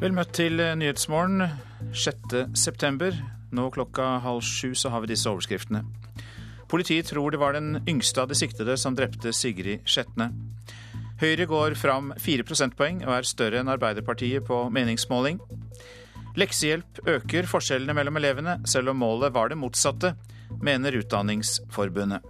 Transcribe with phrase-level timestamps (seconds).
[0.00, 1.42] Vel møtt til Nyhetsmorgen
[1.92, 3.10] 6.9.
[3.52, 5.82] Nå klokka halv sju så har vi disse overskriftene.
[6.72, 10.30] Politiet tror det var den yngste av de siktede som drepte Sigrid Skjetne.
[11.20, 15.36] Høyre går fram fire prosentpoeng og er større enn Arbeiderpartiet på meningsmåling.
[16.40, 20.14] Leksehjelp øker forskjellene mellom elevene, selv om målet var det motsatte,
[20.64, 22.24] mener Utdanningsforbundet.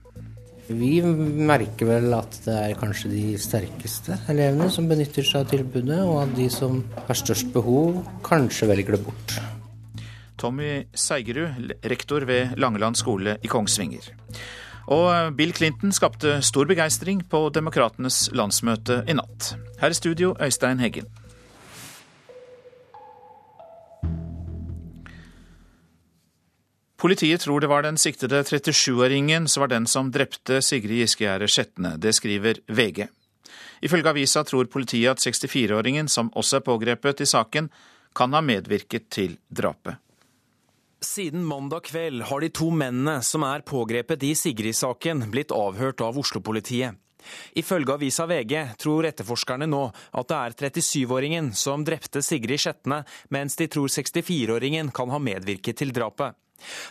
[0.71, 5.99] Vi merker vel at det er kanskje de sterkeste elevene som benytter seg av tilbudet,
[6.07, 9.35] og at de som har størst behov, kanskje velger det bort.
[10.39, 14.13] Tommy Seigerud, rektor ved Langeland skole i Kongsvinger.
[14.95, 19.57] Og Bill Clinton skapte stor begeistring på Demokratenes landsmøte i natt.
[19.83, 21.11] Her i studio, Øystein Heggen.
[27.01, 31.95] Politiet tror det var den siktede 37-åringen som var den som drepte Sigrid Giskegjerde Skjetne.
[31.97, 33.07] Det skriver VG.
[33.81, 37.71] Ifølge avisa tror politiet at 64-åringen, som også er pågrepet i saken,
[38.13, 39.97] kan ha medvirket til drapet.
[41.01, 46.21] Siden mandag kveld har de to mennene som er pågrepet i Sigrid-saken, blitt avhørt av
[46.21, 47.01] Oslo-politiet.
[47.57, 53.57] Ifølge avisa VG tror etterforskerne nå at det er 37-åringen som drepte Sigrid Skjetne, mens
[53.57, 56.37] de tror 64-åringen kan ha medvirket til drapet.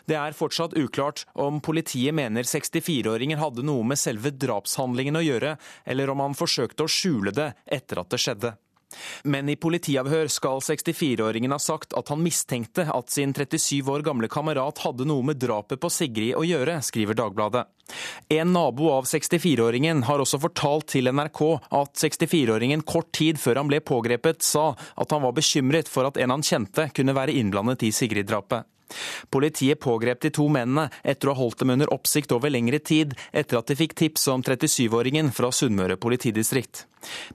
[0.09, 5.58] Det er fortsatt uklart om politiet mener 64-åringen hadde noe med selve drapshandlingen å gjøre,
[5.86, 8.56] eller om han forsøkte å skjule det etter at det skjedde.
[9.23, 14.30] Men i politiavhør skal 64-åringen ha sagt at han mistenkte at sin 37 år gamle
[14.31, 17.67] kamerat hadde noe med drapet på Sigrid å gjøre, skriver Dagbladet.
[18.33, 21.44] En nabo av 64-åringen har også fortalt til NRK
[21.81, 26.17] at 64-åringen kort tid før han ble pågrepet, sa at han var bekymret for at
[26.17, 28.66] en han kjente kunne være innblandet i Sigrid-drapet.
[29.30, 33.16] Politiet pågrep de to mennene etter å ha holdt dem under oppsikt over lengre tid,
[33.32, 36.86] etter at de fikk tips om 37-åringen fra Sunnmøre politidistrikt.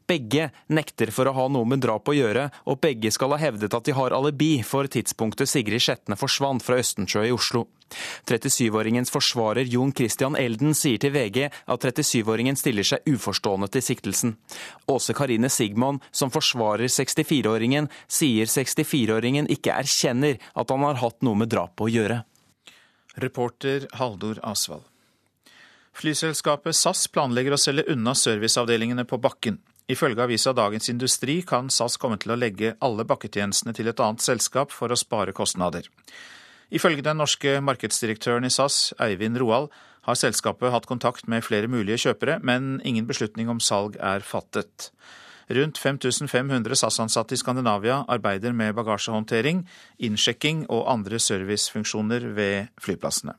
[0.09, 3.75] Begge nekter for å ha noe med drap å gjøre, og begge skal ha hevdet
[3.75, 7.67] at de har alibi for tidspunktet Sigrid Skjetne forsvant fra Østensjø i Oslo.
[8.27, 14.37] 37-åringens forsvarer Jon Christian Elden sier til VG at 37-åringen stiller seg uforstående til siktelsen.
[14.91, 21.39] Åse Karine Sigmund, som forsvarer 64-åringen, sier 64-åringen ikke erkjenner at han har hatt noe
[21.45, 22.23] med drapet å gjøre.
[23.23, 24.89] Reporter Haldor Asvald.
[25.95, 29.61] Flyselskapet SAS planlegger å selge unna serviceavdelingene på bakken.
[29.87, 34.25] Ifølge avisa Dagens Industri kan SAS komme til å legge alle bakketjenestene til et annet
[34.25, 35.87] selskap for å spare kostnader.
[36.71, 39.69] Ifølge den norske markedsdirektøren i SAS, Eivind Roald,
[40.05, 44.91] har selskapet hatt kontakt med flere mulige kjøpere, men ingen beslutning om salg er fattet.
[45.53, 49.65] Rundt 5500 SAS-ansatte i Skandinavia arbeider med bagasjehåndtering,
[50.01, 53.37] innsjekking og andre servicefunksjoner ved flyplassene.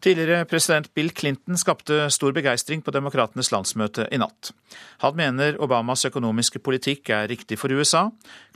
[0.00, 4.54] Tidligere president Bill Clinton skapte stor begeistring på demokratenes landsmøte i natt.
[5.04, 8.06] Han mener Obamas økonomiske politikk er riktig for USA.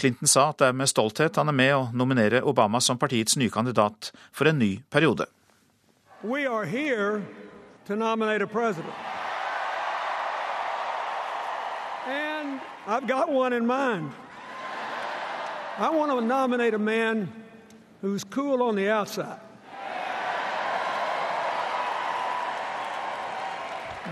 [0.01, 3.37] Clinton sa at det er med stolthet han er med å nominere Obama som partiets
[3.37, 5.29] nye kandidat for en ny periode.
[6.25, 7.21] We are here
[7.87, 8.95] to nominate a president.
[12.09, 14.13] And I've got one in mind.
[15.77, 17.29] I want to nominate a man
[18.01, 19.44] who's cool on the outside.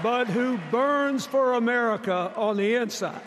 [0.02, 3.22] But who burns for America on the inside.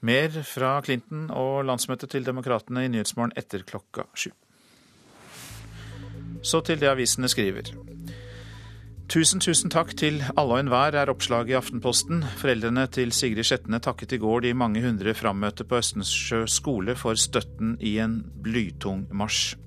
[0.00, 4.32] Mer fra Clinton og landsmøtet til Demokratene i Nyhetsmorgen etter klokka sju.
[6.42, 7.70] Så til det avisene skriver.
[9.12, 12.24] Tusen, tusen takk til alle og enhver, er oppslaget i Aftenposten.
[12.40, 17.14] Foreldrene til Sigrid Skjetne takket i går de mange hundre frammøtte på Østensjø skole for
[17.14, 19.58] støtten i en blytung marsj.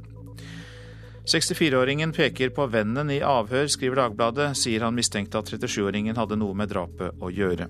[1.25, 6.53] 64-åringen peker på vennen i avhør, skriver Dagbladet, sier han mistenkte at 37-åringen hadde noe
[6.58, 7.66] med drapet å gjøre.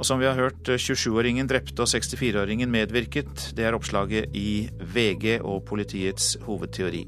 [0.00, 3.50] Og som vi har hørt, 27-åringen drepte og 64-åringen medvirket.
[3.58, 7.02] Det er oppslaget i VG og politiets hovedteori.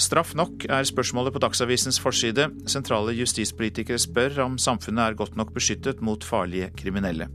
[0.00, 2.48] Straff nok er spørsmålet på Dagsavisens forside.
[2.66, 7.28] Sentrale justispolitikere spør om samfunnet er godt nok beskyttet mot farlige kriminelle.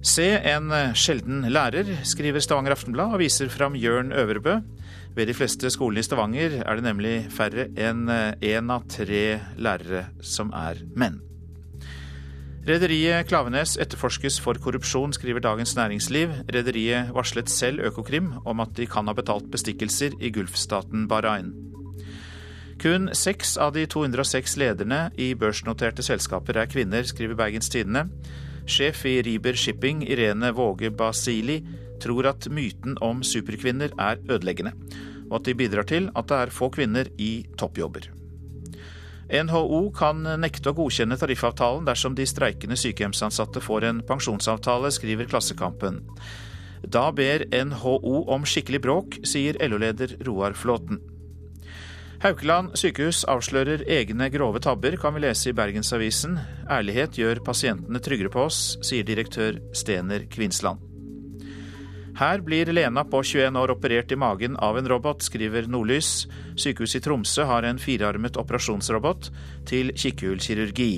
[0.00, 4.60] Se en sjelden lærer, skriver Stavanger Aftenblad og viser fram Jørn Øvrebø.
[5.16, 10.06] Ved de fleste skolene i Stavanger er det nemlig færre enn én av tre lærere
[10.22, 11.18] som er menn.
[12.68, 16.34] Rederiet Klavenes etterforskes for korrupsjon, skriver Dagens Næringsliv.
[16.52, 21.54] Rederiet varslet selv Økokrim om at de kan ha betalt bestikkelser i Gulfstaten Bahrain.
[22.80, 28.06] Kun seks av de 206 lederne i børsnoterte selskaper er kvinner, skriver Bergens Tidende.
[28.68, 31.62] Sjef i Riber Shipping, Irene Våge Basili,
[32.02, 34.72] tror at myten om superkvinner er ødeleggende,
[35.30, 38.10] og at de bidrar til at det er få kvinner i toppjobber.
[39.30, 46.02] NHO kan nekte å godkjenne tariffavtalen dersom de streikende sykehjemsansatte får en pensjonsavtale, skriver Klassekampen.
[46.82, 50.98] Da ber NHO om skikkelig bråk, sier LO-leder Roar Flåten.
[52.20, 56.36] Haukeland sykehus avslører egne grove tabber, kan vi lese i Bergensavisen.
[56.68, 60.89] Ærlighet gjør pasientene tryggere på oss, sier direktør Stener Kvinsland.
[62.20, 66.26] Her blir Lena på 21 år operert i magen av en robot, skriver Nordlys.
[66.52, 69.30] Sykehuset i Tromsø har en firearmet operasjonsrobot
[69.70, 70.90] til kikkhullkirurgi,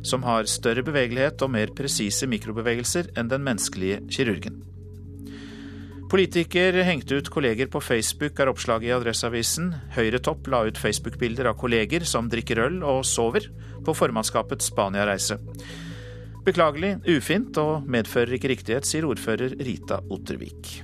[0.00, 4.62] som har større bevegelighet og mer presise mikrobevegelser enn den menneskelige kirurgen.
[6.08, 9.74] Politiker hengte ut kolleger på Facebook, er oppslaget i Adresseavisen.
[9.92, 13.52] Høyre-topp la ut Facebook-bilder av kolleger som drikker øl og sover
[13.84, 15.36] på formannskapets Spania-reise.
[16.42, 20.80] Beklagelig, ufint og medfører ikke riktighet, sier ordfører Rita Ottervik.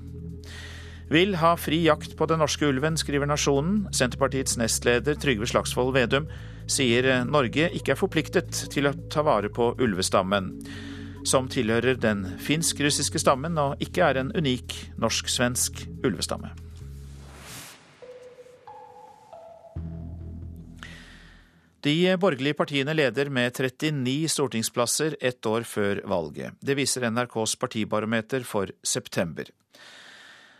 [1.10, 3.86] Vil ha fri jakt på den norske ulven, skriver Nasjonen.
[3.96, 6.28] Senterpartiets nestleder Trygve Slagsvold Vedum
[6.70, 10.52] sier Norge ikke er forpliktet til å ta vare på ulvestammen,
[11.26, 16.52] som tilhører den finsk-russiske stammen og ikke er en unik norsk-svensk ulvestamme.
[21.88, 26.58] De borgerlige partiene leder med 39 stortingsplasser ett år før valget.
[26.60, 29.48] Det viser NRKs partibarometer for september.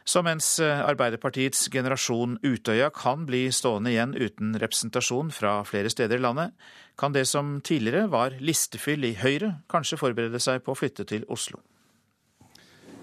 [0.09, 6.25] Så mens Arbeiderpartiets generasjon Utøya kan bli stående igjen uten representasjon fra flere steder i
[6.25, 6.55] landet,
[6.97, 11.29] kan det som tidligere var listefyll i Høyre, kanskje forberede seg på å flytte til
[11.29, 11.61] Oslo.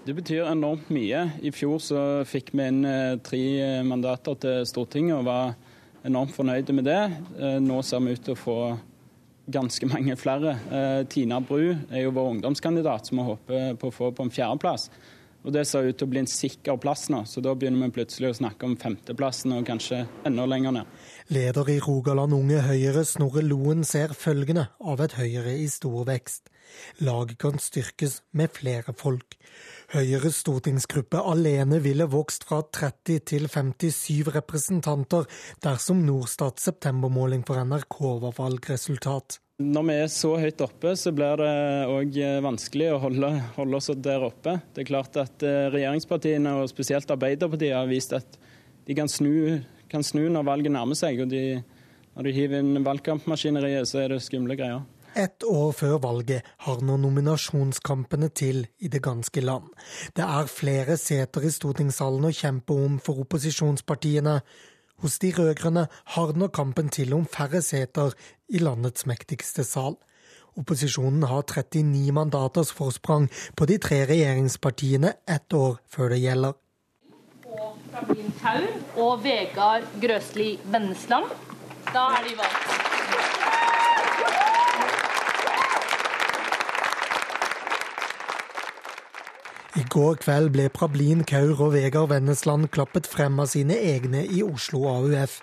[0.06, 1.28] Det betyr enormt mye.
[1.46, 2.82] I fjor så fikk vi inn
[3.22, 3.46] tre
[3.86, 5.54] mandater til Stortinget og var
[6.06, 7.00] enormt fornøyde med det.
[7.62, 8.58] Nå ser vi ut til å få
[9.52, 10.56] ganske mange flere.
[11.10, 14.88] Tina Bru er jo vår ungdomskandidat, som vi håper på å få på en fjerdeplass.
[15.46, 17.94] Og Det ser ut til å bli en sikker plass nå, så da begynner vi
[18.00, 20.96] plutselig å snakke om femteplassen og kanskje enda lenger ned.
[21.30, 26.50] Leder i Rogaland Unge Høyre, Snorre Loen, ser følgende av et Høyre i stor vekst.
[26.98, 29.38] Laget kan styrkes med flere folk.
[29.94, 35.28] Høyres stortingsgruppe alene ville vokst fra 30 til 57 representanter
[35.62, 39.38] dersom Norstats septembermåling for NRK var valgresultat.
[39.62, 41.52] Når vi er så høyt oppe, så blir det
[41.88, 44.58] òg vanskelig å holde, holde, oss der oppe.
[44.74, 48.36] Det er klart at regjeringspartiene, og spesielt Arbeiderpartiet, har vist at
[48.86, 51.22] de kan snu, kan snu når valget nærmer seg.
[51.22, 51.62] og de,
[52.18, 54.82] Når de hiver inn valgkampmaskineriet, så er det skumle greier.
[55.16, 59.70] Ett år før valget har nå nominasjonskampene til i det ganske land.
[60.12, 64.34] Det er flere seter i stortingssalen å kjempe om for opposisjonspartiene.
[65.00, 68.12] Hos de rød-grønne hardner kampen til om færre seter
[68.52, 69.96] i landets mektigste sal.
[70.60, 76.58] Opposisjonen har 39 mandaters forsprang på de tre regjeringspartiene ett år før det gjelder.
[77.56, 78.68] Og Kaur
[79.00, 81.32] og Vegard Grøsli Vennesland.
[81.88, 82.85] Da er de valgt.
[89.76, 94.40] I går kveld ble Prablin Kaur og Vegard Vennesland klappet frem av sine egne i
[94.40, 95.34] Oslo AUF.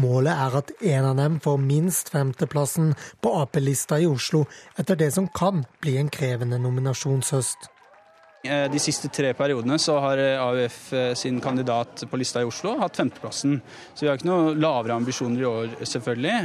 [0.00, 4.46] Målet er at en av dem får minst femteplassen på Ap-lista i Oslo,
[4.80, 7.68] etter det som kan bli en krevende nominasjonshøst.
[8.46, 10.80] De siste tre periodene så har AUF
[11.18, 13.58] sin kandidat på lista i Oslo hatt femteplassen.
[13.92, 16.38] Så vi har ikke noe lavere ambisjoner i år, selvfølgelig.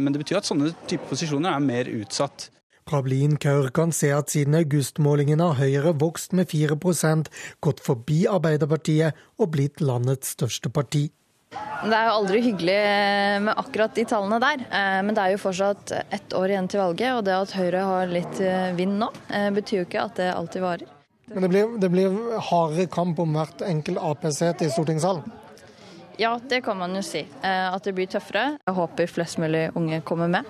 [0.00, 2.54] Men det betyr at sånne type posisjoner er mer utsatt.
[2.88, 7.28] Prablin Kaur kan se at siden augustmålingen har Høyre vokst med 4%
[7.64, 11.10] gått forbi Arbeiderpartiet og blitt landets største parti.
[11.48, 12.78] Det er jo aldri hyggelig
[13.46, 14.64] med akkurat de tallene der,
[15.04, 17.14] men det er jo fortsatt ett år igjen til valget.
[17.16, 18.40] Og det at Høyre har litt
[18.76, 19.08] vind nå,
[19.56, 20.90] betyr jo ikke at det alltid varer.
[21.32, 25.24] Men det blir, det blir hardere kamp om hvert enkelt Ap-sete i stortingssalen?
[26.18, 27.22] Ja, det kan man jo si.
[27.46, 28.58] At det blir tøffere.
[28.66, 30.48] Jeg håper flest mulig unge kommer med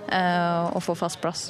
[0.72, 1.48] og får fast plass.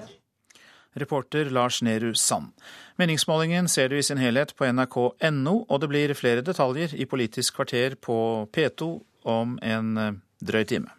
[0.95, 2.53] Reporter Lars Nehru Sand.
[2.97, 7.61] Meningsmålingen ser du i sin helhet på nrk.no, og det blir flere detaljer i Politisk
[7.61, 8.93] kvarter på P2
[9.29, 10.95] om en drøy time.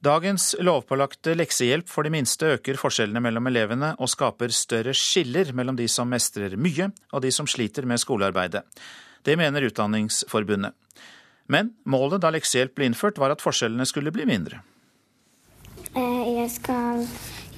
[0.00, 5.76] Dagens lovpålagte leksehjelp for de minste øker forskjellene mellom elevene og skaper større skiller mellom
[5.76, 8.62] de som mestrer mye og de som sliter med skolearbeidet.
[9.20, 10.72] Det mener Utdanningsforbundet.
[11.52, 14.62] Men målet da leksehjelp ble innført, var at forskjellene skulle bli mindre.
[15.92, 17.04] Jeg skal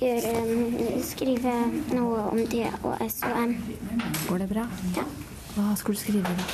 [0.02, 1.54] gjøre, skrive
[1.94, 3.56] noe om det og SOM.
[4.28, 4.66] Går det bra?
[4.98, 5.06] Ja.
[5.56, 6.50] Hva skal du skrive, da?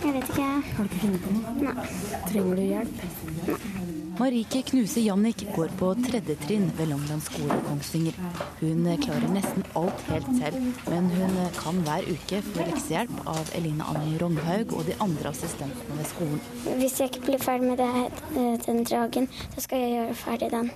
[0.00, 0.48] Jeg vet ikke.
[0.76, 1.54] Har du ikke funnet på noe?
[1.68, 1.88] Nei.
[2.30, 3.02] Trenger du hjelp?
[3.48, 3.80] Nei.
[4.20, 8.16] Marike Knuse Jannik går på tredje trinn ved Langland skole Kongsvinger.
[8.58, 10.58] Hun klarer nesten alt helt selv,
[10.90, 15.96] men hun kan hver uke få leksehjelp av Eline Anni Ronghaug og de andre assistentene
[15.96, 16.42] ved skolen.
[16.82, 20.72] Hvis jeg ikke blir ferdig med det, den dragen, så skal jeg gjøre ferdig den.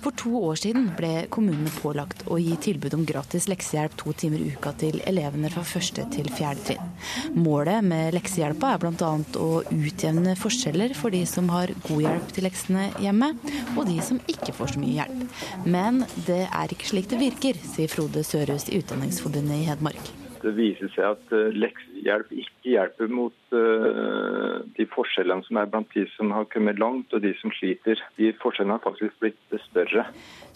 [0.00, 4.40] For to år siden ble kommunene pålagt å gi tilbud om gratis leksehjelp to timer
[4.40, 6.92] i uka til elevene fra første til fjerde trinn.
[7.36, 9.10] Målet med leksehjelpa er bl.a.
[9.40, 13.34] å utjevne forskjeller for de som har god hjelp til leksene hjemme,
[13.76, 15.44] og de som ikke får så mye hjelp.
[15.68, 20.19] Men det er ikke slik det virker, sier Frode Sørhus i Utdanningsforbundet i Hedmark.
[20.40, 26.06] Det viser seg at leksehjelp ikke hjelper mot uh, de forskjellene som er blant de
[26.16, 28.00] som har kommet langt og de som sliter.
[28.16, 30.06] De forskjellene har faktisk blitt større.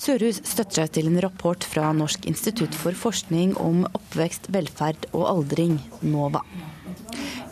[0.01, 5.29] Sørhus støtter seg til en rapport fra Norsk institutt for forskning om oppvekst, velferd og
[5.37, 6.43] aldring, NOVA.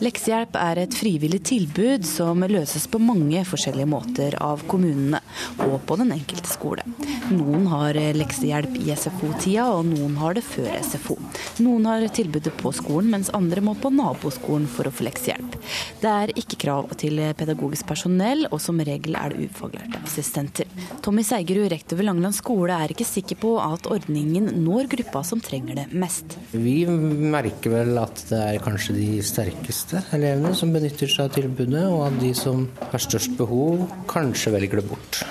[0.03, 5.21] Leksehjelp er et frivillig tilbud som løses på mange forskjellige måter av kommunene
[5.63, 6.83] og på den enkelte skole.
[7.31, 11.17] Noen har leksehjelp i SFO-tida, og noen har det før SFO.
[11.63, 15.55] Noen har tilbudet på skolen, mens andre må på naboskolen for å få leksehjelp.
[16.03, 20.67] Det er ikke krav til pedagogisk personell, og som regel er det ufaglærte assistenter.
[21.05, 25.41] Tommy Seigerud, rektor ved Langeland skole, er ikke sikker på at ordningen når gruppa som
[25.43, 26.37] trenger det mest.
[26.53, 31.85] Vi merker vel at det er kanskje de sterkeste elevene som benytter seg av tilbudet,
[31.89, 35.23] og at de som har størst behov, kanskje velger det bort.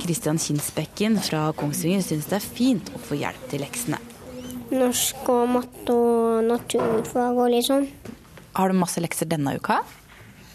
[0.00, 4.00] Kristian Kinsbekken fra Kongsvinger syns det er fint å få hjelp til leksene.
[4.70, 7.88] Norsk og matte og naturfag og litt sånn.
[8.56, 9.80] Har du masse lekser denne uka?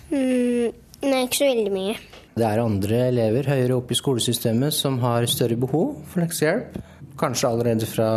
[0.09, 0.74] Mm,
[1.05, 1.95] nei, ikke så veldig mye.
[2.35, 6.79] Det er andre elever høyere oppe i skolesystemet som har større behov for leksehjelp.
[7.19, 8.09] Kanskje allerede fra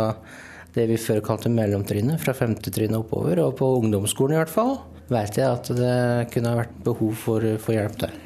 [0.75, 4.75] det vi før kalte mellomtrinnet, fra femte trinn oppover, og på ungdomsskolen i hvert fall,
[5.09, 8.17] vet jeg at det kunne ha vært behov for, for hjelp der.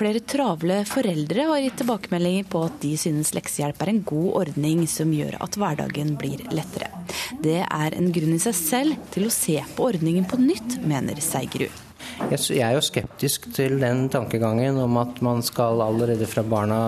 [0.00, 4.86] Flere travle foreldre har gitt tilbakemeldinger på at de synes leksehjelp er en god ordning
[4.88, 6.88] som gjør at hverdagen blir lettere.
[7.44, 11.20] Det er en grunn i seg selv til å se på ordningen på nytt, mener
[11.20, 11.89] Seigerud.
[12.30, 16.80] Jeg er jo skeptisk til den tankegangen om at man skal allerede fra barna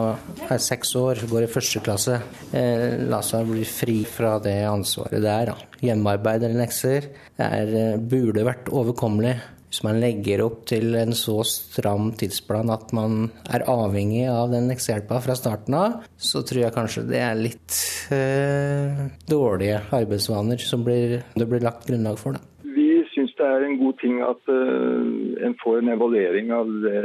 [0.48, 2.18] er seks år, går i første klasse,
[2.52, 5.54] eh, la seg bli fri fra det ansvaret det er.
[5.82, 7.08] Hjemmearbeid eller lekser
[7.40, 9.36] er, burde vært overkommelig.
[9.72, 14.68] Hvis man legger opp til en så stram tidsplan at man er avhengig av den
[14.68, 17.78] leksehjelpa fra starten av, så tror jeg kanskje det er litt
[18.12, 22.36] eh, dårlige arbeidsvaner som blir, det blir lagt grunnlag for.
[22.36, 22.61] da
[23.42, 27.00] det er en god ting at uh, en får en evaluering av det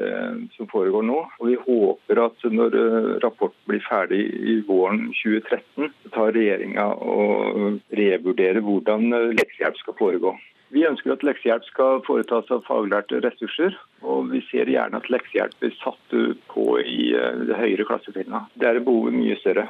[0.57, 1.21] som foregår nå.
[1.39, 4.21] Og vi håper at når uh, rapporten blir ferdig
[4.53, 10.35] i våren 2013, tar regjeringa og revurderer hvordan uh, leksehjelp skal foregå.
[10.75, 15.55] Vi ønsker at leksehjelp skal foretas av faglærte ressurser, og vi ser gjerne at leksehjelp
[15.61, 16.15] blir satt
[16.51, 17.13] på i
[17.47, 18.51] det høyere klassetrinnet.
[18.59, 19.69] Der er behovet mye større.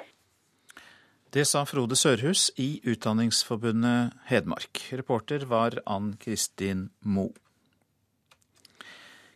[1.27, 4.79] Det sa Frode Sørhus i Utdanningsforbundet Hedmark.
[4.95, 7.33] Reporter var Ann Kristin Moe.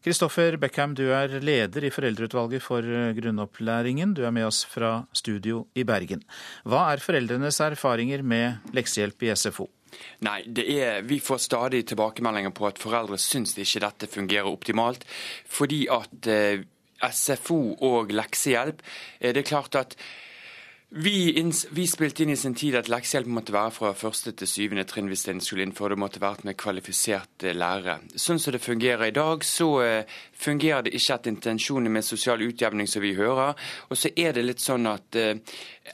[0.01, 4.15] Kristoffer Beckham, du er leder i Foreldreutvalget for grunnopplæringen.
[4.15, 6.23] Du er med oss fra studio i Bergen.
[6.63, 9.67] Hva er foreldrenes erfaringer med leksehjelp i SFO?
[10.23, 15.03] Nei, er, Vi får stadig tilbakemeldinger på at foreldre syns ikke dette fungerer optimalt.
[15.45, 16.63] Fordi at eh,
[17.03, 18.79] SFO og leksehjelp
[19.19, 19.99] eh, Det er klart at
[20.93, 24.83] vi, vi, spilte inn i sin tid at leksehjelp måtte være fra første til syvende
[24.83, 28.01] trinn hvis en skulle innføre det måtte være med kvalifiserte lærere.
[28.19, 32.43] Sånn som det fungerer i dag, så uh, fungerer det ikke etter intensjonen med sosial
[32.43, 33.55] utjevning som vi hører.
[33.87, 35.31] Og så er det litt sånn at uh,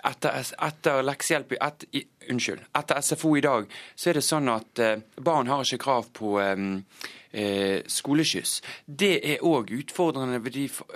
[0.01, 1.89] etter, etter leksehjelp et,
[2.27, 2.65] Unnskyld.
[2.75, 6.39] Etter SFO i dag så er det sånn at uh, barn har ikke krav på
[6.41, 6.81] um,
[7.31, 8.61] eh, skoleskyss.
[8.85, 10.39] Det er òg utfordrende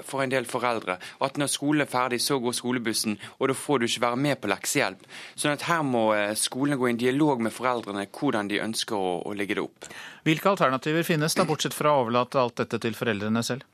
[0.04, 0.98] for en del foreldre.
[1.22, 4.42] At når skolen er ferdig, så går skolebussen, og da får du ikke være med
[4.42, 5.06] på leksehjelp.
[5.36, 8.98] Sånn at her må eh, skolene gå i en dialog med foreldrene hvordan de ønsker
[8.98, 9.92] å, å legge det opp.
[10.28, 13.68] Hvilke alternativer finnes, da, bortsett fra å overlate alt dette til foreldrene selv?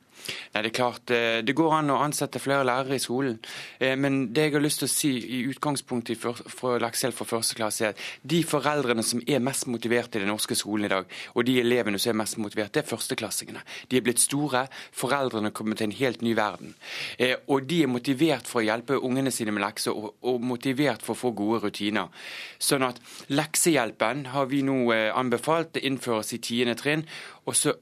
[0.53, 3.39] Nei, Det er klart, eh, det går an å ansette flere lærere i skolen.
[3.79, 7.55] Eh, men det jeg har lyst til å si i utgangspunktet for leksehjelp for første
[7.55, 11.05] klasse, er at de foreldrene som er mest motivert i den norske skolen i dag,
[11.35, 13.61] og de elevene som er mest motivert, det er førsteklassingene.
[13.89, 16.75] De er blitt store, foreldrene kommer til en helt ny verden.
[17.17, 21.15] Eh, og de er motivert for å hjelpe ungene sine med lekser, og motivert for
[21.15, 22.09] å få gode rutiner.
[22.59, 27.05] Sånn at leksehjelpen har vi nå anbefalt det innføres i tiende trinn.
[27.45, 27.73] og så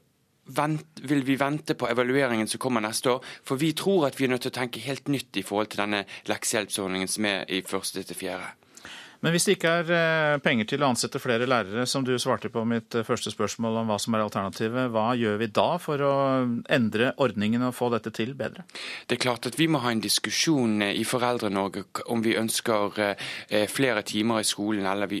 [0.46, 3.24] vent, vil vi vente på evalueringen som kommer neste år.
[3.46, 5.84] For vi tror at vi er nødt til å tenke helt nytt i forhold til
[5.84, 8.54] denne leksehjelpsordningen som er i første til fjerde.
[9.24, 12.50] Men hvis det ikke er eh, penger til å ansette flere lærere, som du svarte
[12.52, 16.04] på mitt eh, første spørsmål om hva som er alternativet, hva gjør vi da for
[16.04, 16.14] å
[16.72, 18.66] endre ordningen og få dette til bedre?
[19.08, 22.98] Det er klart at vi må ha en diskusjon eh, i Foreldre-Norge om vi ønsker
[23.70, 25.18] flere timer i skolen eller vi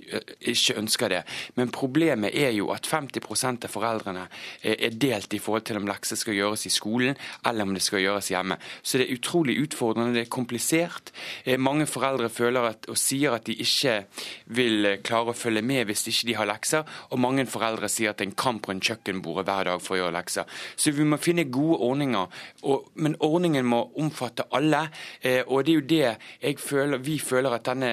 [0.50, 1.20] ikke ønsker det.
[1.58, 3.22] Men problemet er jo at 50
[3.66, 4.26] av foreldrene
[4.62, 8.02] er delt i forhold til om lekser skal gjøres i skolen eller om det skal
[8.02, 8.58] gjøres hjemme.
[8.82, 11.12] Så det er utrolig utfordrende, det er komplisert.
[11.58, 15.86] Mange foreldre føler at, og sier at de ikke ikke vil klare å følge med
[15.88, 16.84] hvis ikke de har lekser.
[17.10, 20.00] Og mange foreldre sier at det er en kamp rundt kjøkkenbordet hver dag for å
[20.02, 20.58] gjøre lekser.
[20.76, 22.40] Så vi må finne gode ordninger.
[22.66, 24.86] Og, men ordningen må omfatte alle.
[25.20, 27.92] Eh, og det er jo det føler, vi føler at denne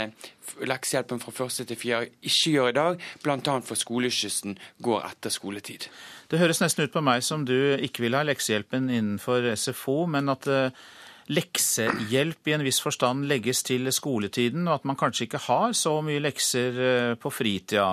[0.68, 3.54] leksehjelpen fra første til fjerde ikke gjør i dag, bl.a.
[3.64, 5.88] for skolekysten går etter skoletid.
[6.32, 10.34] Det høres nesten ut på meg som du ikke vil ha leksehjelpen innenfor SFO, men
[10.34, 10.92] at uh
[11.32, 15.96] leksehjelp i en viss forstand legges til skoletiden, og at man kanskje ikke har så
[16.06, 17.86] mye lekser eh, på fritida.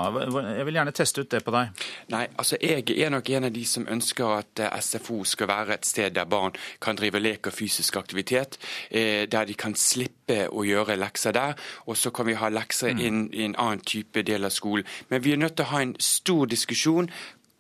[0.57, 1.85] Jeg vil gjerne teste ut det på deg.
[2.15, 5.79] Nei, altså jeg er nok en av de som ønsker at eh, SFO skal være
[5.79, 8.59] et sted der barn kan drive lek og fysisk aktivitet,
[8.91, 12.95] eh, der de kan slippe å gjøre lekser der, og så kan vi ha lekser
[12.95, 13.05] mm.
[13.07, 14.87] inn i en annen type del av skolen.
[15.09, 17.11] Men vi er nødt til å ha en stor diskusjon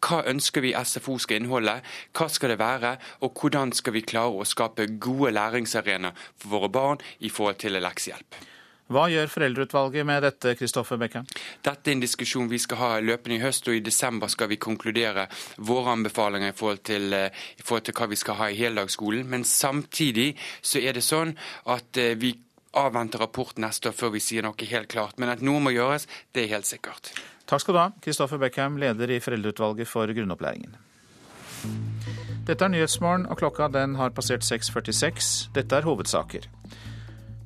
[0.00, 1.80] hva ønsker vi SFO skal inneholde,
[2.16, 6.72] hva skal det være, og hvordan skal vi klare å skape gode læringsarenaer for våre
[6.72, 8.40] barn i forhold til leksehjelp.
[8.90, 11.22] Hva gjør foreldreutvalget med dette, Kristoffer Bekke?
[11.62, 14.58] Dette er en diskusjon vi skal ha løpende i høst, og i desember skal vi
[14.58, 15.28] konkludere
[15.62, 19.28] våre anbefalinger i forhold til, eh, i forhold til hva vi skal ha i heldagsskolen.
[19.30, 22.34] Men samtidig så er det sånn at eh, vi
[22.76, 25.18] avventer rapporten neste år før vi sier noe helt klart.
[25.18, 27.12] Men at noe må gjøres, det er helt sikkert.
[27.50, 30.76] Takk skal du ha, Kristoffer Beckham, leder i Foreldreutvalget for grunnopplæringen.
[32.46, 35.50] Dette er Nyhetsmorgen, og klokka den har passert 6.46.
[35.54, 36.46] Dette er hovedsaker.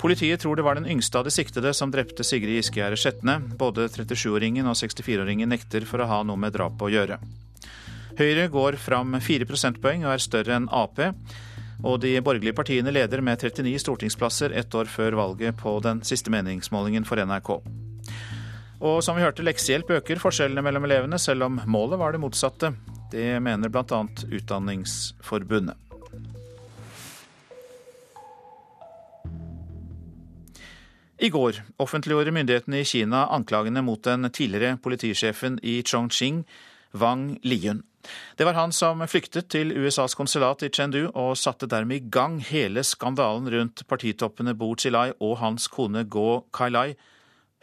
[0.04, 3.38] Politiet tror det var den yngste av de siktede som drepte Sigrid Giskegjerde Skjetne.
[3.56, 7.18] Både 37-åringen og 64-åringen nekter for å ha noe med drapet å gjøre.
[8.18, 11.00] Høyre går fram 4 prosentpoeng og er større enn Ap.
[11.82, 16.30] Og de borgerlige partiene leder med 39 stortingsplasser ett år før valget på den siste
[16.30, 17.50] meningsmålingen for NRK.
[18.84, 22.74] Og som vi hørte, leksehjelp øker forskjellene mellom elevene, selv om målet var det motsatte.
[23.12, 24.04] Det mener bl.a.
[24.28, 25.80] Utdanningsforbundet.
[31.24, 36.42] I går offentliggjorde myndighetene i Kina anklagene mot den tidligere politisjefen i Chongqing,
[36.92, 37.84] Wang Liyun.
[38.36, 42.38] Det var han som flyktet til USAs konsulat i Chengdu og satte dermed i gang
[42.44, 46.94] hele skandalen rundt partitoppene Bo Xilai og hans kone Go Kailai,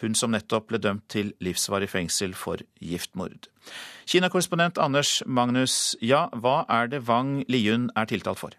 [0.02, 3.52] hun som nettopp ble dømt til livsvarig fengsel for giftmord.
[4.10, 8.58] Kina-korrespondent Anders Magnus, ja, hva er det Wang Liyun er tiltalt for?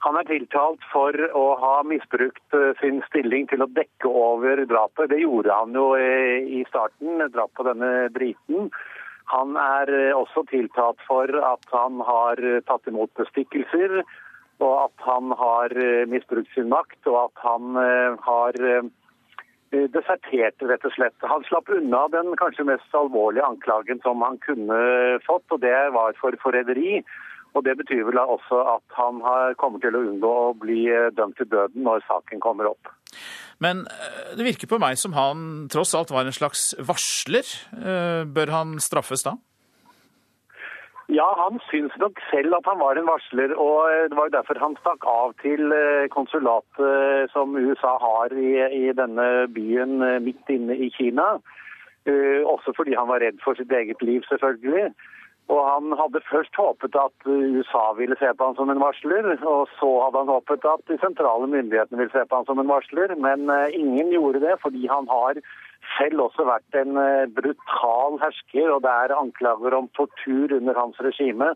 [0.00, 5.10] Han er tiltalt for å ha misbrukt eh, sin stilling til å dekke over drapet.
[5.12, 8.70] Det gjorde han jo eh, i starten, drap på denne briten.
[9.30, 14.02] Han er eh, også tiltalt for at han har tatt imot bestikkelser,
[14.60, 15.72] og at han har
[16.10, 17.78] misbrukt sin makt, og at han
[18.20, 18.58] har
[19.72, 21.16] desertert, rett og slett.
[21.24, 24.76] Han slapp unna den kanskje mest alvorlige anklagen som han kunne
[25.24, 27.00] fått, og det var for forræderi.
[27.54, 29.20] Og Det betyr vel også at han
[29.58, 32.92] kommer til å unngå å bli eh, dømt til døden når saken kommer opp.
[33.58, 37.46] Men eh, det virker på meg som han tross alt var en slags varsler.
[38.30, 39.36] Bør han straffes da?
[41.10, 43.50] Ja, han syns nok selv at han var en varsler.
[43.58, 47.96] og eh, Det var jo derfor han stakk av til eh, konsulatet eh, som USA
[47.98, 51.32] har i, i denne byen midt inne i Kina.
[52.50, 54.94] Også fordi han var redd for sitt eget liv, selvfølgelig.
[55.48, 59.66] Og Han hadde først håpet at USA ville se på han som en varsler, og
[59.80, 63.16] så hadde han håpet at de sentrale myndighetene ville se på han som en varsler.
[63.18, 65.40] Men ingen gjorde det, fordi han har
[65.96, 70.98] selv også vært en eh, brutal hersker, og det er anklager om tortur under hans
[71.04, 71.52] regime.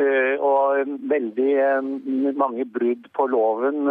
[0.00, 1.90] Eh, og veldig eh,
[2.40, 3.84] mange brudd på loven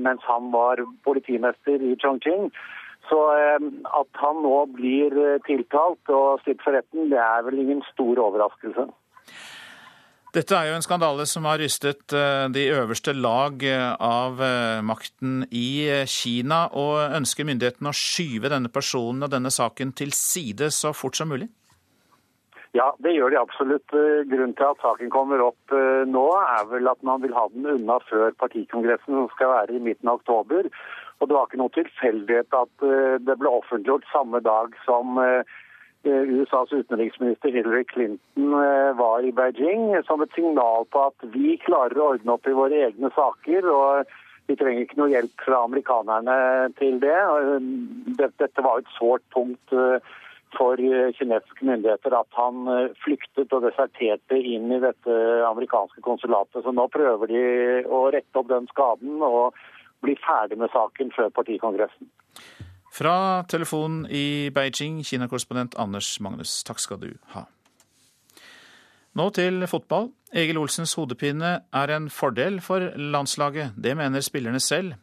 [0.00, 2.48] mens han var politimester i Chongqing.
[3.08, 8.20] Så at han nå blir tiltalt og stilt for retten, det er vel ingen stor
[8.30, 8.86] overraskelse.
[10.34, 14.80] Dette er jo en skandale som har rystet eh, de øverste lag eh, av eh,
[14.82, 16.64] makten i Kina.
[16.74, 21.30] og Ønsker myndighetene å skyve denne personen og denne saken til side så fort som
[21.30, 21.46] mulig?
[22.74, 23.86] Ja, det gjør de absolutt.
[24.26, 25.74] Grunnen til at saken kommer opp
[26.10, 29.84] nå, er vel at man vil ha den unna før partikongressen, som skal være i
[29.84, 30.66] midten av oktober.
[31.24, 32.88] Og det var ikke noe tilfeldighet at
[33.24, 35.16] det ble offentliggjort samme dag som
[36.04, 41.54] Eh, USAs utenriksminister Hillary Clinton eh, var i Beijing som et signal på at vi
[41.64, 43.68] klarer å ordne opp i våre egne saker.
[43.72, 44.12] og
[44.44, 46.34] vi trenger ikke noe hjelp fra amerikanerne
[46.76, 47.16] til det.
[48.20, 49.72] Dette var et sårt punkt
[50.52, 52.68] for kinesiske myndigheter at han
[53.00, 55.16] flyktet og deserterte inn i dette
[55.48, 56.60] amerikanske konsulatet.
[56.60, 57.46] Så nå prøver de
[57.88, 59.56] å rette opp den skaden og
[60.04, 62.10] bli ferdig med saken før partikongressen.
[62.94, 67.48] Fra telefonen i Beijing, Kina-korrespondent Anders Magnus, takk skal du ha.
[69.18, 70.12] Nå til fotball.
[70.34, 73.74] Egil Olsens hodepine er en fordel for landslaget.
[73.78, 74.94] Det mener spillerne selv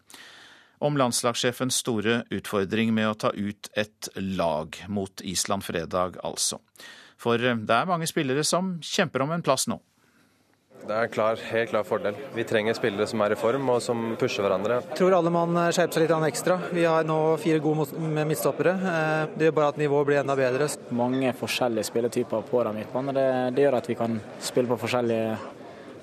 [0.81, 6.59] om landslagssjefens store utfordring med å ta ut et lag mot Island fredag, altså.
[7.21, 9.77] For det er mange spillere som kjemper om en plass nå.
[10.81, 12.17] Det er en klar, helt klar fordel.
[12.35, 14.79] Vi trenger spillere som er i form og som pusher hverandre.
[14.89, 16.57] Jeg tror alle mann skjerper seg litt ekstra.
[16.73, 18.73] Vi har nå fire gode midtstoppere.
[18.91, 20.67] Eh, det gjør bare at nivået blir enda bedre.
[20.97, 23.15] Mange forskjellige spilletyper på den midtbanen.
[23.15, 25.37] Det, det gjør at vi kan spille på forskjellige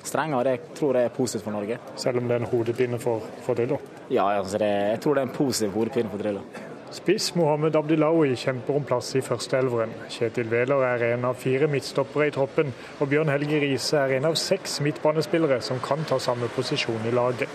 [0.07, 0.53] strenger.
[0.53, 1.79] Det tror jeg er positivt for Norge.
[1.99, 3.81] Selv om det er en hodepine for, for Drillo?
[4.09, 6.47] Ja, altså det, jeg tror det er en positiv hodepine for Drillo.
[6.95, 9.93] Spiss Mohammed Abdillaoui kjemper om plass i førsteelveren.
[10.13, 14.31] Kjetil Wæler er en av fire midtstoppere i troppen, og Bjørn Helge Riise er en
[14.31, 17.53] av seks midtbanespillere som kan ta samme posisjon i laget.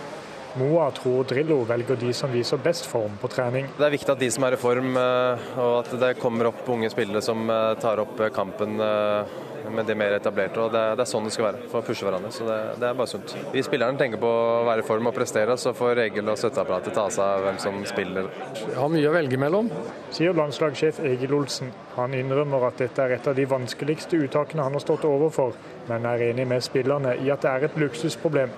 [0.54, 3.66] Moa tror Drillo velger de som viser best form på trening.
[3.74, 6.68] Det er viktig at de som er i form, eh, og at det kommer opp
[6.70, 9.34] unge spillere som eh, tar opp kampen eh,
[9.70, 10.60] med de mer etablerte.
[10.60, 12.32] og Det, det er sånn det skal være, for å pushe hverandre.
[12.34, 13.34] Så det, det, er bare sunt.
[13.52, 16.96] Vi spillerne tenker på å være i form og prestere, så får Egil og støtteapparatet
[16.96, 18.28] ta seg av hvem som spiller.
[18.60, 19.70] Jeg har mye å velge mellom,
[20.14, 21.72] sier landslagssjef Egil Olsen.
[21.96, 25.56] Han innrømmer at dette er et av de vanskeligste uttakene han har stått overfor,
[25.88, 28.54] men er enig med spillerne i at det er et luksusproblem.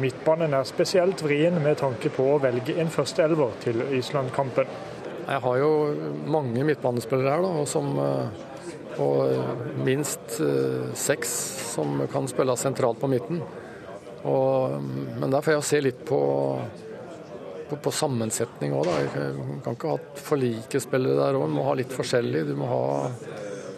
[0.00, 4.70] Midtbanen er spesielt vrien med tanke på å velge en førsteelver til Island-kampen.
[5.24, 5.70] Jeg har jo
[6.28, 8.42] mange midtbanespillere her, da, som eh,
[9.02, 11.30] og minst eh, seks
[11.74, 13.40] som kan spille sentralt på midten.
[14.24, 14.82] Og,
[15.20, 16.20] men der får jeg se litt på,
[17.68, 18.88] på, på sammensetning òg.
[18.88, 21.48] Jeg kan ikke ha for like spillere der òg.
[21.50, 22.46] Du må ha litt forskjellig.
[22.48, 22.84] Du må ha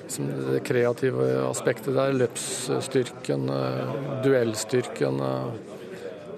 [0.04, 2.14] liksom, det kreative aspektet der.
[2.20, 5.20] Løpsstyrken, eh, duellstyrken.
[5.32, 5.74] Eh.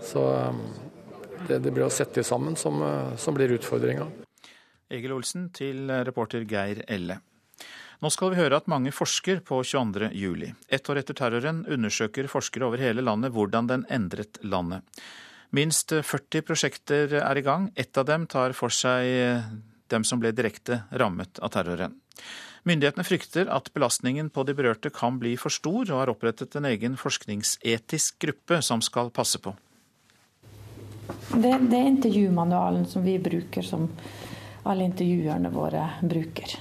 [0.08, 0.24] Så
[1.48, 2.80] det, det blir å sette sammen som,
[3.20, 4.06] som blir utfordringa.
[4.88, 7.18] Egil Olsen til reporter Geir Elle.
[7.98, 10.12] Nå skal vi høre at mange forsker på 22.
[10.14, 10.52] juli.
[10.70, 14.86] Ett år etter terroren undersøker forskere over hele landet hvordan den endret landet.
[15.50, 17.72] Minst 40 prosjekter er i gang.
[17.74, 19.42] Ett av dem tar for seg
[19.90, 21.96] dem som ble direkte rammet av terroren.
[22.68, 26.68] Myndighetene frykter at belastningen på de berørte kan bli for stor, og har opprettet en
[26.68, 29.56] egen forskningsetisk gruppe som skal passe på.
[31.34, 33.88] Det, det er intervjumanualen som vi bruker, som
[34.68, 36.58] alle intervjuerne våre bruker.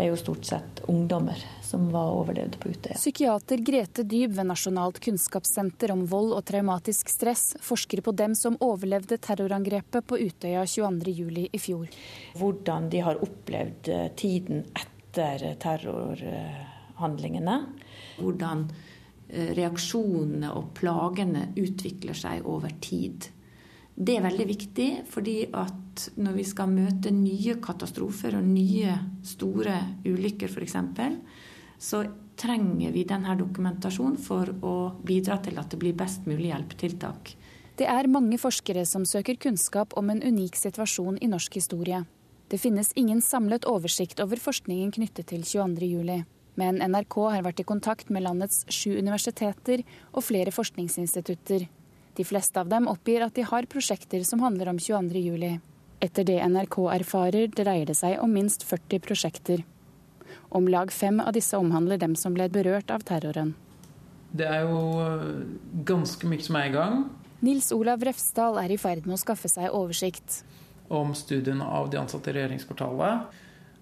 [0.00, 2.94] Det er jo stort sett ungdommer som var overlevde på Utøya.
[2.96, 8.56] Psykiater Grete Dyb ved Nasjonalt kunnskapssenter om vold og traumatisk stress forsker på dem som
[8.64, 11.50] overlevde terrorangrepet på Utøya 22.07.
[11.52, 11.92] i fjor.
[12.40, 17.58] Hvordan de har opplevd eh, tiden etter terrorhandlingene.
[18.22, 18.64] Hvordan
[19.28, 23.28] eh, reaksjonene og plagene utvikler seg over tid.
[24.00, 28.94] Det er veldig viktig, fordi at når vi skal møte nye katastrofer og nye
[29.28, 29.74] store
[30.08, 30.76] ulykker f.eks.,
[31.80, 32.00] så
[32.40, 37.34] trenger vi denne dokumentasjonen for å bidra til at det blir best mulig hjelpetiltak.
[37.76, 42.02] Det er mange forskere som søker kunnskap om en unik situasjon i norsk historie.
[42.48, 46.24] Det finnes ingen samlet oversikt over forskningen knyttet til 22.07.
[46.60, 51.68] Men NRK har vært i kontakt med landets sju universiteter og flere forskningsinstitutter
[52.16, 55.60] de fleste av dem oppgir at de har prosjekter som handler om 22.07.
[56.00, 59.64] Etter det NRK erfarer, dreier det seg om minst 40 prosjekter.
[60.50, 63.52] Om lag fem av disse omhandler dem som ble berørt av terroren.
[64.30, 65.42] Det er jo øh,
[65.86, 67.04] ganske mye som er i gang.
[67.44, 70.42] Nils Olav Refsdal er i ferd med å skaffe seg oversikt.
[70.90, 73.38] Om studien av de ansatte i regjeringskvartalet.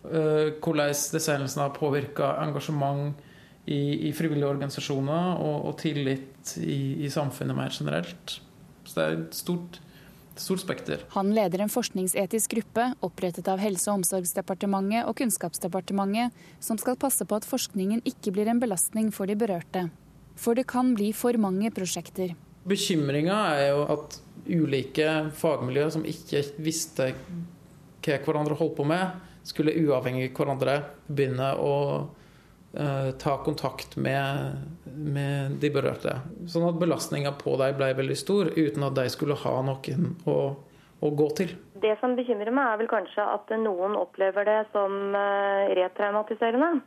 [0.08, 3.16] Øh, hvordan designelsen har påvirka engasjement
[3.68, 8.38] i, i frivillige organisasjoner og, og tillit i, i, samfunnet mer generelt.
[8.88, 9.78] Så det er et stort,
[10.40, 11.04] stort spekter.
[11.12, 16.33] Han leder en forskningsetisk gruppe opprettet av Helse- og omsorgsdepartementet og Kunnskapsdepartementet,
[16.64, 19.88] som skal passe på at forskningen ikke blir en belastning for de berørte.
[20.38, 22.33] For det kan bli for mange prosjekter.
[22.68, 27.12] Bekymringa er jo at ulike fagmiljøer som ikke visste
[28.09, 30.76] hva hverandre holdt på med, skulle uavhengig av hverandre
[31.09, 31.74] begynne å
[32.72, 36.18] ta kontakt med, med, de berørte.
[36.52, 40.37] Sånn at belastninga på deg ble veldig stor, uten at de skulle ha noen å,
[41.00, 41.54] å, gå til.
[41.81, 46.83] Det som bekymrer meg, er vel kanskje at noen opplever det som uh, retraumatiserende.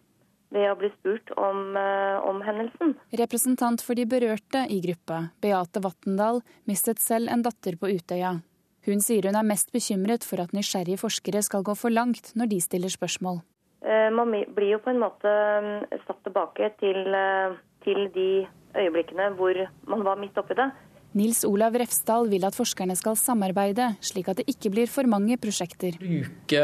[0.52, 2.98] ved å bli spurt om, eh, om hendelsen.
[3.16, 8.42] Representant for de berørte i gruppa, Beate Vattendal, mistet selv en datter på Utøya.
[8.86, 12.50] Hun sier hun er mest bekymret for at nysgjerrige forskere skal gå for langt når
[12.52, 13.40] de stiller spørsmål.
[13.82, 15.32] Eh, man blir jo på en måte
[15.66, 18.30] mm, satt tilbake til, eh, til de
[18.78, 19.58] øyeblikkene hvor
[19.90, 20.70] man var midt oppi det.
[21.18, 25.36] Nils Olav Refsdal vil at forskerne skal samarbeide, slik at det ikke blir for mange
[25.42, 25.98] prosjekter.
[26.00, 26.64] Bruke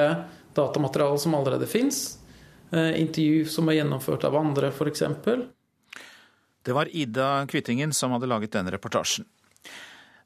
[0.56, 2.16] datamateriale som allerede fins,
[2.72, 5.04] Eh, intervju som er gjennomført av andre, f.eks.
[6.64, 9.26] Det var Ida Kvittingen som hadde laget denne reportasjen.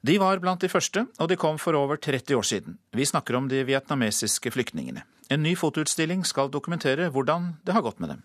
[0.02, 2.78] De var blant de første, og de kom for over 30 år siden.
[2.90, 5.04] Vi snakker om de vietnamesiske flyktningene.
[5.32, 8.22] En ny fotoutstilling skal dokumentere hvordan det har gått med dem.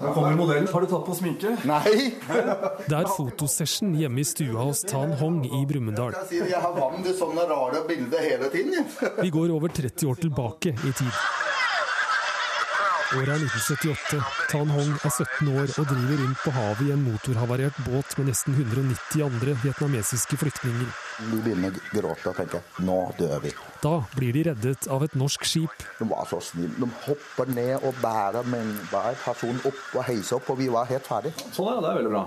[0.00, 0.68] Her kommer modellen.
[0.68, 1.54] Har du tatt på sminke?
[1.68, 2.10] Nei!
[2.90, 6.16] det er fotosession hjemme i stua hos Tan Hong i Brumunddal.
[6.32, 8.84] Jeg har vann til sånne rare bilder hele tiden.
[9.20, 11.22] Vi går over 30 år tilbake i tid.
[13.10, 14.18] Året er 1978.
[14.52, 18.28] Tan Hong er 17 år og driver rundt på havet i en motorhavarert båt med
[18.30, 20.92] nesten 190 andre vietnamesiske flyktninger.
[21.18, 23.50] Vi begynner å gråte og tenke nå dør vi.
[23.82, 25.74] Da blir de reddet av et norsk skip.
[25.98, 26.76] De var så snille.
[26.78, 30.86] De hopper ned og bærer med hver person opp og heiser opp, og vi var
[30.92, 31.34] helt ferdig.
[31.50, 32.26] Sånn ja, det er veldig bra.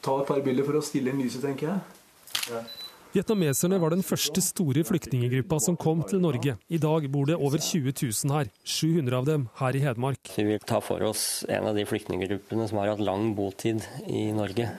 [0.00, 2.00] Ta et par bilder for å stille inn lyset, tenker jeg.
[2.48, 2.64] Ja.
[3.12, 6.54] Vietnameserne var den første store flyktningegruppa som kom til Norge.
[6.72, 10.30] I dag bor det over 20 000 her, 700 av dem her i Hedmark.
[10.32, 14.30] Vi vil ta for oss en av de flyktninggruppene som har hatt lang botid i
[14.32, 14.70] Norge.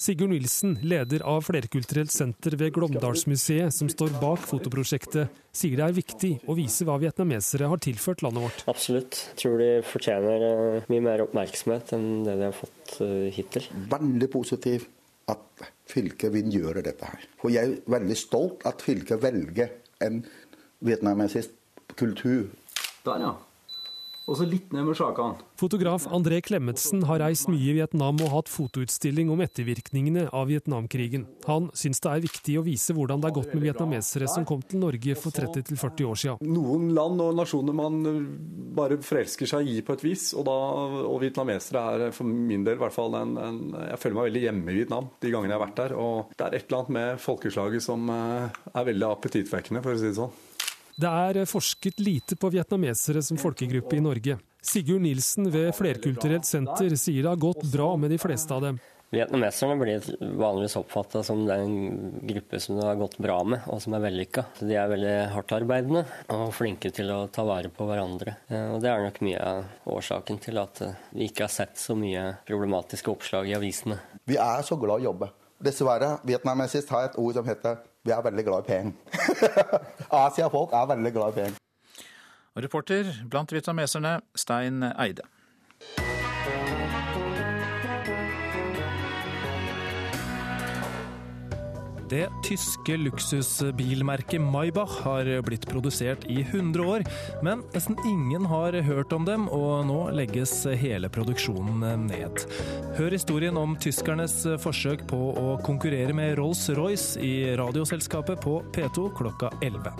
[0.00, 5.96] Sigurd Nilsen, leder av Flerkulturelt senter ved Glåmdalsmuseet, som står bak fotoprosjektet, sier det er
[5.96, 8.64] viktig å vise hva vietnamesere har tilført landet vårt.
[8.68, 9.24] Absolutt.
[9.32, 13.72] Jeg tror de fortjener eh, mye mer oppmerksomhet enn det de har fått eh, hittil.
[13.92, 14.88] Veldig positiv
[15.32, 17.26] at fylket vil gjøre dette her.
[17.42, 19.74] For jeg er veldig stolt at fylket velger
[20.06, 20.22] en
[20.86, 22.48] vietnamesisk kultur.
[23.04, 23.32] Der, ja.
[24.30, 25.42] Og så litt ned med sjakene.
[25.58, 31.24] Fotograf André Klemetsen har reist mye i Vietnam og hatt fotoutstilling om ettervirkningene av Vietnamkrigen.
[31.48, 34.62] Han syns det er viktig å vise hvordan det er gått med vietnamesere som kom
[34.62, 36.52] til Norge for 30-40 år siden.
[36.54, 37.98] Noen land og nasjoner man
[38.76, 40.54] bare forelsker seg i på et vis, og, da,
[41.10, 43.58] og vietnamesere er for min del i hvert fall en, en,
[43.90, 45.96] Jeg føler meg veldig hjemme i Vietnam de gangene jeg har vært der.
[45.98, 49.98] Og det er et eller annet med folkeslaget som eh, er veldig appetittvekkende, for å
[49.98, 50.38] si det sånn.
[51.00, 54.36] Det er forsket lite på vietnamesere som folkegruppe i Norge.
[54.60, 58.80] Sigurd Nilsen ved Flerkulturelt senter sier det har gått bra med de fleste av dem.
[59.10, 60.04] Vietnameserne blir
[60.38, 64.44] vanligvis oppfatta som den gruppe som det har gått bra med, og som er vellykka.
[64.60, 66.04] De er veldig hardtarbeidende
[66.36, 68.36] og flinke til å ta vare på hverandre.
[68.52, 71.80] Eh, og Det er nok mye av årsaken til at eh, vi ikke har sett
[71.80, 73.98] så mye problematiske oppslag i avisene.
[74.30, 75.32] Vi er så glad i å jobbe.
[75.60, 78.92] Dessverre, vietnamesisk har et ord som heter 'vi er veldig glad i penger'.
[80.24, 81.58] Asiafolk er veldig glad i penger.
[82.56, 85.22] Reporter blant vietnameserne, Stein Eide.
[92.10, 97.04] Det tyske luksusbilmerket Maybach har blitt produsert i 100 år,
[97.46, 102.42] men nesten ingen har hørt om dem, og nå legges hele produksjonen ned.
[102.98, 109.52] Hør historien om tyskernes forsøk på å konkurrere med Rolls-Royce i Radioselskapet på P2 klokka
[109.62, 109.94] 11.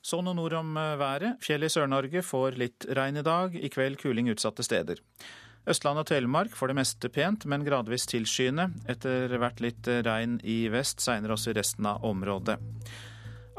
[0.00, 1.36] Så noen ord om været.
[1.44, 3.54] Fjell i Sør-Norge får litt regn i dag.
[3.56, 5.04] I kveld kuling utsatte steder.
[5.62, 8.72] Østland og Telemark får det meste pent, men gradvis tilskyende.
[8.90, 12.58] Etter hvert litt regn i vest, seinere også i resten av området.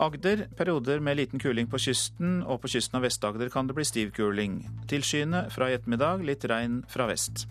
[0.04, 3.86] Agder perioder med liten kuling på kysten, og på kysten av Vest-Agder kan det bli
[3.88, 4.64] stiv kuling.
[4.90, 7.46] Tilskyende fra i ettermiddag, litt regn fra vest.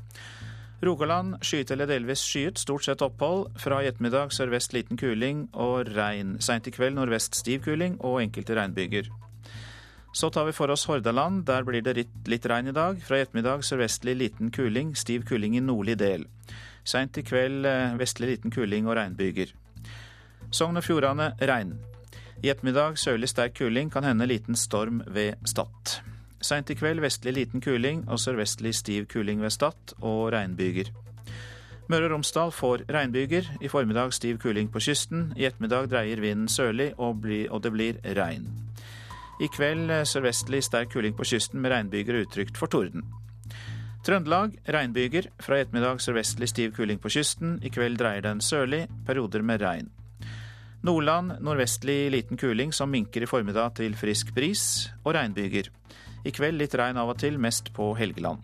[0.82, 3.52] Rogaland skyet eller delvis skyet, stort sett opphold.
[3.62, 6.40] Fra i ettermiddag sørvest liten kuling og regn.
[6.42, 9.06] Seint i kveld nordvest stiv kuling og enkelte regnbyger.
[10.12, 11.46] Så tar vi for oss Hordaland.
[11.48, 13.01] Der blir det litt, regn i dag.
[13.01, 16.27] Fra i ettermiddag sørvestlig liten kuling, stiv kuling i nordlig del.
[16.85, 19.55] Seint i kveld eh, vestlig liten kuling og regnbyger.
[20.53, 21.79] Sogn og Fjordane regn.
[22.42, 26.03] I ettermiddag sørlig sterk kuling, kan hende liten storm ved Stad.
[26.42, 30.90] Seint i kveld vestlig liten kuling og sørvestlig stiv kuling ved Stad og regnbyger.
[31.88, 33.48] Møre og Romsdal får regnbyger.
[33.61, 35.33] I formiddag stiv kuling på kysten.
[35.37, 38.51] I ettermiddag dreier vinden sørlig, og, bli, og det blir regn.
[39.42, 43.02] I kveld sørvestlig sterk kuling på kysten med regnbyger og utrygt for torden.
[44.07, 45.28] Trøndelag regnbyger.
[45.42, 47.57] Fra i ettermiddag sørvestlig stiv kuling på kysten.
[47.62, 49.90] I kveld dreier den sørlig, perioder med regn.
[50.83, 55.70] Nordland nordvestlig liten kuling som minker i formiddag til frisk bris, og regnbyger.
[56.26, 58.42] I kveld litt regn av og til, mest på Helgeland.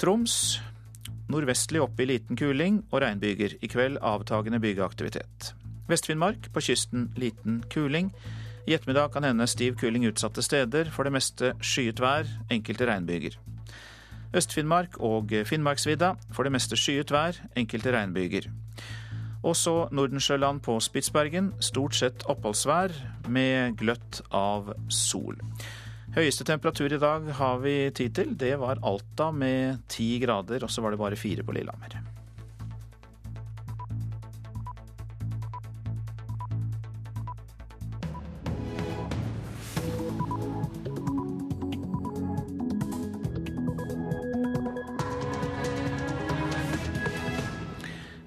[0.00, 0.58] Troms
[1.28, 3.56] nordvestlig oppe i liten kuling og regnbyger.
[3.60, 5.52] I kveld avtagende bygeaktivitet.
[5.88, 8.12] Vest-Finnmark på kysten liten kuling.
[8.68, 13.38] I ettermiddag kan hende stiv kuling utsatte steder, for det meste skyet vær, enkelte regnbyger.
[14.36, 18.50] Øst-Finnmark og Finnmarksvidda for det meste skyet vær, enkelte regnbyger.
[19.48, 22.92] Også Nordensjøland på Spitsbergen stort sett oppholdsvær
[23.32, 25.40] med gløtt av sol.
[26.12, 28.36] Høyeste temperatur i dag har vi tid til.
[28.36, 32.07] Det var Alta med ti grader, og så var det bare fire på Lillehammer.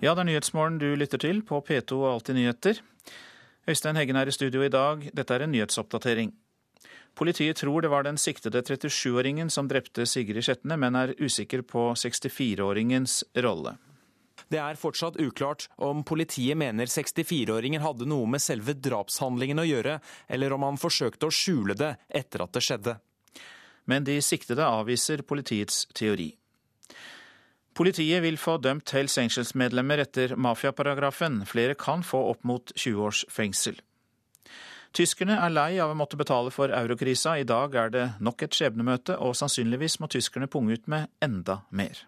[0.02, 2.80] Ja, det er Nyhetsmorgen du lytter til på P2 og Alltid nyheter.
[3.70, 5.04] Øystein Heggen er i studio i dag.
[5.14, 6.32] Dette er en nyhetsoppdatering.
[7.14, 11.92] Politiet tror det var den siktede 37-åringen som drepte Sigrid Skjetne, men er usikker på
[11.94, 13.76] 64-åringens rolle.
[14.50, 20.00] Det er fortsatt uklart om politiet mener 64-åringen hadde noe med selve drapshandlingen å gjøre,
[20.28, 22.98] eller om han forsøkte å skjule det etter at det skjedde.
[23.86, 26.32] Men de siktede avviser politiets teori.
[27.74, 31.46] Politiet vil få dømt Hells Angels-medlemmer etter mafiaparagrafen.
[31.48, 33.80] Flere kan få opp mot 20 års fengsel.
[34.92, 37.38] Tyskerne er lei av å måtte betale for eurokrisa.
[37.40, 41.62] I dag er det nok et skjebnemøte, og sannsynligvis må tyskerne punge ut med enda
[41.72, 42.04] mer.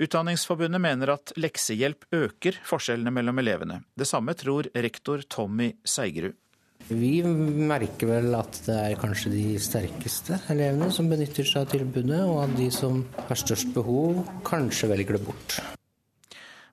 [0.00, 3.82] Utdanningsforbundet mener at leksehjelp øker forskjellene mellom elevene.
[3.94, 6.38] Det samme tror rektor Tommy Seigerud.
[6.88, 12.20] Vi merker vel at det er kanskje de sterkeste elevene som benytter seg av tilbudet,
[12.28, 15.58] og at de som har størst behov, kanskje velger det bort.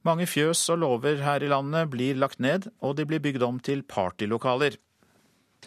[0.04, 3.60] Mange fjøs og låver her i landet blir lagt ned, og de blir bygd om
[3.64, 4.76] til partylokaler.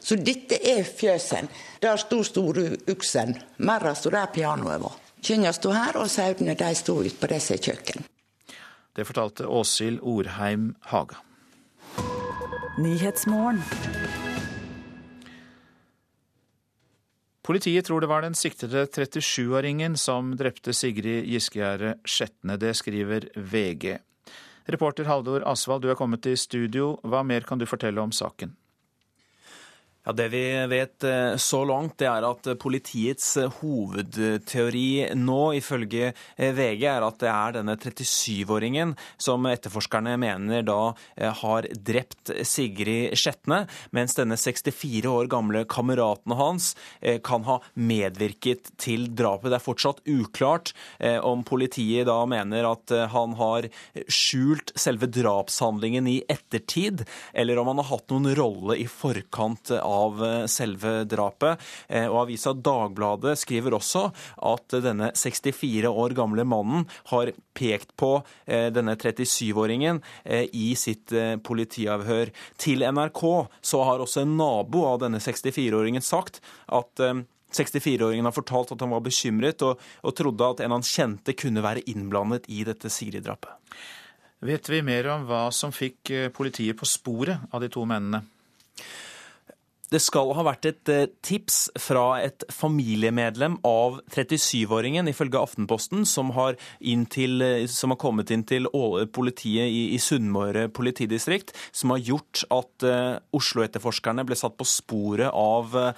[0.00, 1.48] Så dette er fjøsen.
[1.80, 3.36] Der sto store uksen.
[3.58, 4.98] Merra sto der pianoet var.
[5.24, 8.04] Kyrne sto her, og sauene de sto ute på disse kjøkken.
[8.94, 11.22] Det fortalte Åshild Orheim Haga.
[17.44, 22.56] Politiet tror det var den siktede 37-åringen som drepte Sigrid Giskegjerde Skjetne.
[22.56, 23.98] Det skriver VG.
[24.72, 26.94] Reporter Haldor Asvald, du er kommet i studio.
[27.04, 28.54] Hva mer kan du fortelle om saken?
[30.06, 36.10] Ja, Det vi vet eh, så langt, det er at politiets eh, hovedteori nå, ifølge
[36.12, 40.92] eh, VG, er at det er denne 37-åringen som etterforskerne mener da
[41.40, 43.62] har drept Sigrid Skjetne,
[43.96, 46.74] mens denne 64 år gamle kameraten hans
[47.24, 49.48] kan ha medvirket til drapet.
[49.52, 50.72] Det er fortsatt uklart
[51.24, 53.68] om politiet da mener at han har
[54.08, 59.93] skjult selve drapshandlingen i ettertid, eller om han har hatt noen rolle i forkant av
[59.94, 61.60] av eh, selve drapet.
[61.88, 64.08] Eh, og Avisa Dagbladet skriver også
[64.50, 70.00] at denne 64 år gamle mannen har pekt på eh, denne 37-åringen
[70.54, 71.12] i sitt
[71.44, 72.30] politiavhør.
[72.60, 73.22] Til NRK
[73.64, 77.02] så har også en nabo av denne 64-åringen sagt at
[77.54, 81.62] 64-åringen har fortalt at han var bekymret og, og, trodde at en han kjente kunne
[81.64, 83.52] være innblandet i dette Siri-drapet.
[84.44, 88.24] Vet vi mer om hva som fikk politiet på sporet av de to mennene?
[89.94, 96.32] Det skal ha vært et eh, tips fra et familiemedlem av 37-åringen, ifølge Aftenposten, som
[96.34, 96.56] har,
[97.14, 98.66] til, eh, som har, kommet inn til
[99.14, 105.30] politiet i, i Sunnmøre politidistrikt, som har gjort at uh, Oslo-etterforskerne ble satt på sporet
[105.30, 105.92] av uh,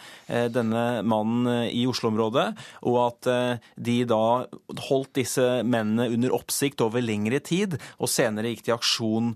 [0.53, 2.47] denne mannen i Oslo-området,
[2.87, 4.23] og at uh, de da
[4.91, 9.33] holdt disse mennene under oppsikt over lengre tid, og senere gikk de i aksjon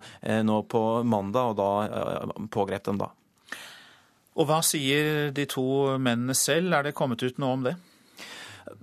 [0.47, 3.11] nå på mandag, og da pågrep dem da.
[4.39, 5.65] Og hva sier de to
[5.99, 6.75] mennene selv?
[6.75, 7.75] Er det kommet ut noe om det?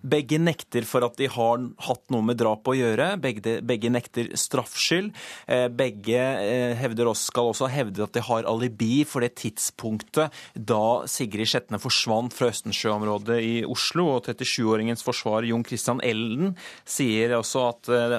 [0.01, 3.09] Begge nekter for at de har hatt noe med drap å gjøre.
[3.21, 5.13] Begge, begge nekter straffskyld.
[5.47, 10.35] Eh, begge eh, hevder også, skal også hevde at de har alibi for det tidspunktet
[10.53, 14.07] da Sigrid Skjetne forsvant fra Østensjøområdet i Oslo.
[14.17, 16.55] Og 37-åringens forsvarer Jon Christian Elden
[16.87, 18.17] sier også at eh,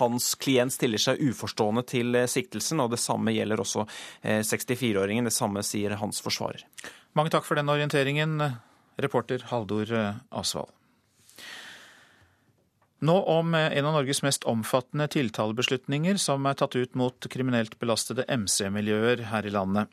[0.00, 3.86] hans klient stiller seg uforstående til siktelsen, og det samme gjelder også
[4.22, 5.28] 64-åringen.
[5.28, 6.64] Det samme sier hans forsvarer.
[7.16, 8.40] Mange takk for den orienteringen,
[9.00, 9.92] reporter Haldor
[10.30, 10.72] Asvald.
[13.04, 18.24] Nå om en av Norges mest omfattende tiltalebeslutninger som er tatt ut mot kriminelt belastede
[18.24, 19.90] MC-miljøer her i landet.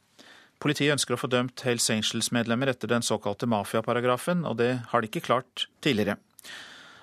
[0.64, 5.10] Politiet ønsker å få dømt Hells Angels-medlemmer etter den såkalte mafiaparagrafen, og det har de
[5.12, 6.16] ikke klart tidligere.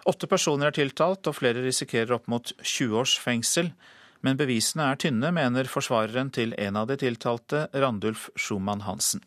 [0.08, 3.68] Åtte personer er tiltalt, og flere risikerer opp mot 20 års fengsel.
[4.24, 9.20] Men bevisene er tynne, mener forsvareren til en av de tiltalte, Randulf Schumann Hansen.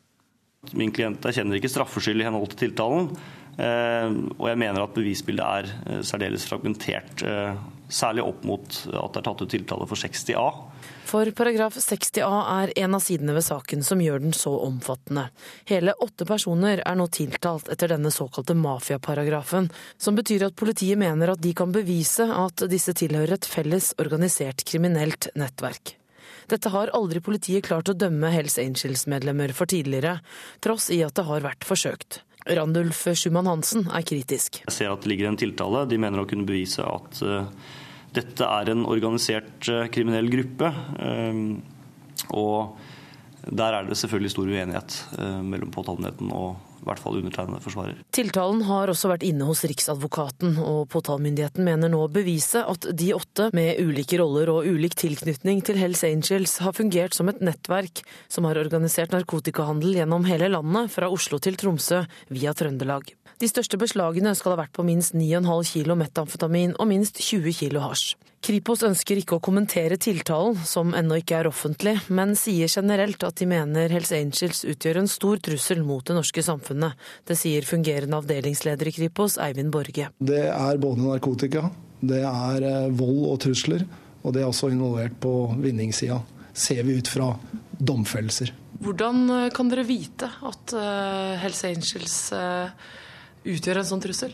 [0.73, 3.11] Min klient erkjenner ikke straffskyld i henhold til tiltalen.
[3.57, 7.53] Eh, og jeg mener at bevisbildet er eh, særdeles fragmentert, eh,
[7.93, 10.45] Særlig opp mot at det er tatt ut tiltale for 60A.
[11.05, 15.27] For paragraf 60a er en av sidene ved saken som gjør den så omfattende.
[15.69, 19.69] Hele åtte personer er nå tiltalt etter denne såkalte mafiaparagrafen,
[20.01, 24.65] som betyr at politiet mener at de kan bevise at disse tilhører et felles organisert
[24.65, 25.99] kriminelt nettverk.
[26.49, 30.17] Dette har aldri politiet klart å dømme Hells Angels-medlemmer for tidligere,
[30.65, 32.23] tross i at det har vært forsøkt.
[32.49, 34.61] Randulf Schumann Hansen er kritisk.
[34.65, 35.85] Jeg ser at det ligger en tiltale.
[35.89, 37.47] De mener å kunne bevise at uh,
[38.15, 40.73] dette er en organisert uh, kriminell gruppe.
[40.99, 41.61] Um,
[42.35, 42.75] og
[43.47, 44.93] der er det selvfølgelig stor uenighet
[45.43, 48.03] mellom påtalemyndigheten og i hvert fall undertegnede forsvarer.
[48.15, 53.09] Tiltalen har også vært inne hos Riksadvokaten, og påtalemyndigheten mener nå å bevise at de
[53.15, 58.03] åtte, med ulike roller og ulik tilknytning til Hells Angels, har fungert som et nettverk
[58.31, 62.03] som har organisert narkotikahandel gjennom hele landet, fra Oslo til Tromsø,
[62.33, 63.13] via Trøndelag.
[63.43, 67.81] De største beslagene skal ha vært på minst 9,5 kilo metamfetamin og minst 20 kilo
[67.83, 68.13] hasj.
[68.43, 73.41] Kripos ønsker ikke å kommentere tiltalen, som ennå ikke er offentlig, men sier generelt at
[73.41, 76.95] de mener Hells Angels utgjør en stor trussel mot det norske samfunnet.
[77.27, 80.07] Det sier fungerende avdelingsleder i Kripos, Eivind Borge.
[80.23, 81.67] Det er både narkotika,
[81.99, 83.83] det er eh, vold og trusler,
[84.23, 86.23] og det er også involvert på vinningssida,
[86.55, 87.33] ser vi ut fra
[87.75, 88.55] domfellelser.
[88.87, 92.19] Hvordan eh, kan dere vite at eh, Hells Angels
[93.43, 94.33] utgjør en sånn trussel?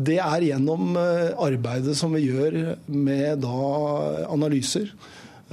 [0.00, 3.58] Det er gjennom eh, arbeidet som vi gjør med da
[4.32, 4.88] analyser.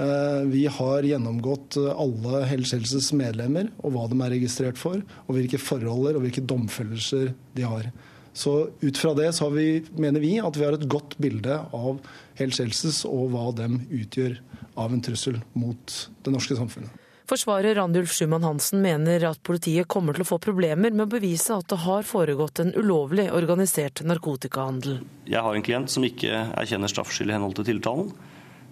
[0.00, 5.36] Eh, vi har gjennomgått eh, alle Hells medlemmer og hva de er registrert for, og
[5.36, 7.90] hvilke forholder og hvilke domfellelser de har.
[8.32, 12.00] Så ut fra det så vi, mener vi at vi har et godt bilde av
[12.40, 13.68] Hells og hva de
[14.00, 14.40] utgjør
[14.80, 17.01] av en trussel mot det norske samfunnet.
[17.30, 21.54] Forsvarer Randulf Schumann Hansen mener at politiet kommer til å få problemer med å bevise
[21.54, 25.00] at det har foregått en ulovlig organisert narkotikahandel.
[25.30, 28.10] Jeg har en klient som ikke erkjenner straffskyld i henhold til tiltalen.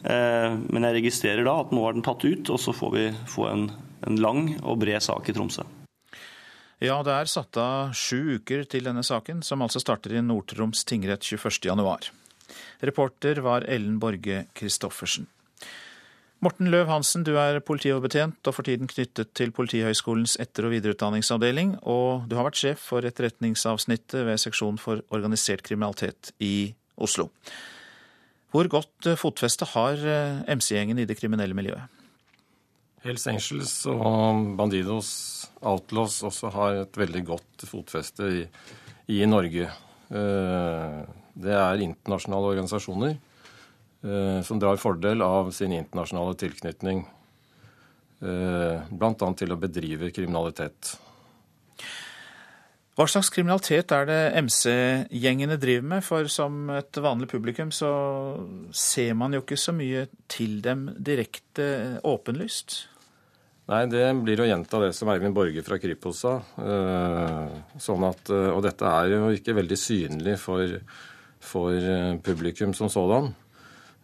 [0.02, 3.06] Eh, men jeg registrerer da at nå er den tatt ut, og så får vi
[3.30, 3.68] få en,
[4.06, 5.66] en lang og bred sak i Tromsø.
[6.80, 10.86] Ja, det er satt av sju uker til denne saken, som altså starter i Nord-Troms
[10.88, 12.08] tingrett 21.1.
[12.88, 15.28] Reporter var Ellen Borge Christoffersen.
[16.40, 21.74] Morten Løv Hansen, du er politioverbetjent og for tiden knyttet til Politihøgskolens etter- og videreutdanningsavdeling,
[21.84, 27.28] og du har vært sjef for etterretningsavsnittet ved seksjon for organisert kriminalitet i Oslo.
[28.56, 31.92] Hvor godt fotfeste har eh, MC-gjengen i det kriminelle miljøet?
[33.04, 35.12] Hells Angels og Bandidos
[35.60, 38.44] Outlaws også har et veldig godt fotfeste i,
[39.12, 39.68] i Norge.
[40.08, 41.00] Eh,
[41.36, 43.29] det er internasjonale organisasjoner Eh,
[44.00, 47.02] som drar fordel av sin internasjonale tilknytning,
[48.24, 49.32] eh, bl.a.
[49.36, 50.94] til å bedrive kriminalitet.
[52.96, 56.04] Hva slags kriminalitet er det MC-gjengene driver med?
[56.04, 57.90] For som et vanlig publikum så
[58.76, 62.82] ser man jo ikke så mye til dem direkte åpenlyst.
[63.70, 66.40] Nei, det blir å gjenta det som Eivind Borge fra Kripos sa.
[66.58, 70.74] Eh, sånn at, og dette er jo ikke veldig synlig for,
[71.38, 73.30] for publikum som sådan.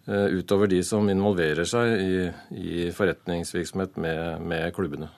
[0.07, 5.09] Eh, utover de som involverer seg i, i forretningsvirksomhet med, med, klubbene.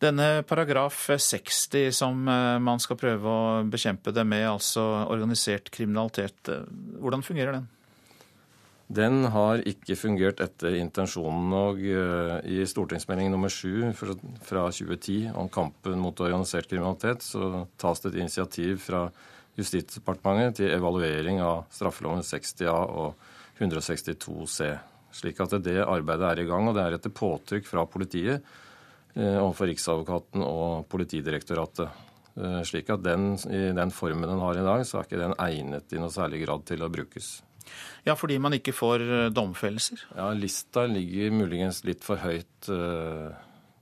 [0.00, 6.40] Denne paragraf 60 som eh, man skal prøve å bekjempe det med, altså organisert kriminalitet,
[6.48, 6.64] eh,
[7.04, 7.66] hvordan fungerer den?
[8.90, 11.52] Den har ikke fungert etter intensjonen.
[11.54, 18.14] og I stortingsmelding nummer 7 fra 2010 om kampen mot organisert kriminalitet, så tas det
[18.14, 19.04] et initiativ fra
[19.60, 23.30] Justisdepartementet til evaluering av straffeloven 60A og
[23.60, 24.70] 162 c.
[25.12, 28.38] Slik at det arbeidet er i gang, og det er etter påtrykk fra politiet
[29.16, 32.06] eh, overfor Riksadvokaten og Politidirektoratet.
[32.38, 35.36] Eh, slik at den, i den formen den har i dag, så er ikke den
[35.42, 37.40] egnet i noe særlig grad til å brukes.
[38.06, 40.06] Ja, fordi man ikke får eh, domfellelser?
[40.14, 42.70] Ja, lista ligger muligens litt for høyt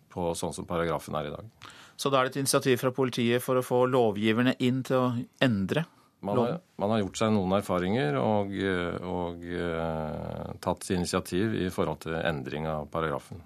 [0.09, 1.69] på sånn som paragrafen er i dag.
[1.99, 5.07] Så da er det et initiativ fra politiet for å få lovgiverne inn til å
[5.45, 5.85] endre
[6.21, 8.55] man har, man har, gjort seg noen erfaringer og,
[9.07, 13.43] og uh, tatt initiativ i forhold til endring av paragrafen.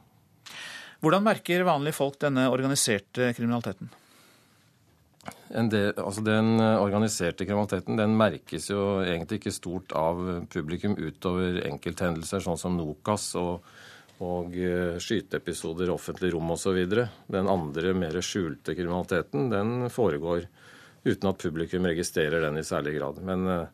[1.02, 3.90] Hvordan merker vanlige folk denne organiserte kriminaliteten?
[5.52, 12.42] Del, altså den organiserte kriminaliteten den merkes jo egentlig ikke stort av publikum utover enkelthendelser
[12.42, 13.66] sånn som Nokas og,
[14.24, 14.56] og
[15.02, 16.80] skyteepisoder i offentlig rom osv.
[16.88, 20.48] Den andre mer skjulte kriminaliteten den foregår
[21.04, 23.20] uten at publikum registrerer den i særlig grad.
[23.26, 23.70] Men eh,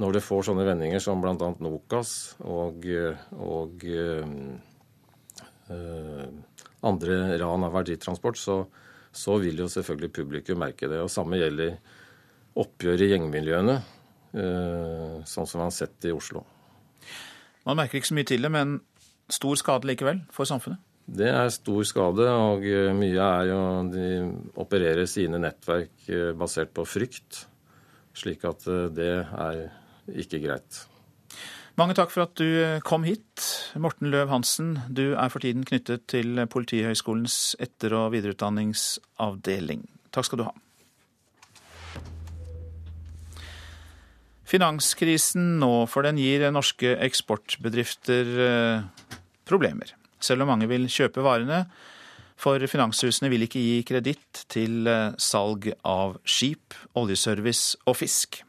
[0.00, 1.34] når det får sånne vendinger som bl.a.
[1.60, 2.86] Nokas og,
[3.36, 4.26] og øh,
[6.80, 8.56] andre ran av verditransport, så,
[9.12, 11.02] så, vil jo selvfølgelig publikum merke det.
[11.04, 11.76] Og Samme gjelder
[12.60, 13.76] oppgjør i gjengmiljøene.
[14.30, 16.42] sånn som man har sett i Oslo.
[17.66, 18.78] Man merker ikke så mye til det, men
[19.30, 20.80] stor skade likevel for samfunnet?
[21.10, 22.62] Det er stor skade, og
[22.94, 24.04] mye er jo De
[24.62, 26.06] opererer sine nettverk
[26.38, 27.44] basert på frykt,
[28.14, 29.64] slik at det er
[30.14, 30.84] ikke greit.
[31.80, 33.44] Mange takk for at du kom hit.
[33.80, 39.86] Morten Løv Hansen, du er for tiden knyttet til Politihøgskolens etter- og videreutdanningsavdeling.
[40.12, 40.52] Takk skal du ha.
[44.50, 49.08] Finanskrisen nå, for den gir norske eksportbedrifter eh,
[49.46, 49.94] problemer.
[50.20, 51.64] Selv om mange vil kjøpe varene,
[52.40, 58.40] for finanshusene vil ikke gi kreditt til eh, salg av skip, oljeservice og fisk.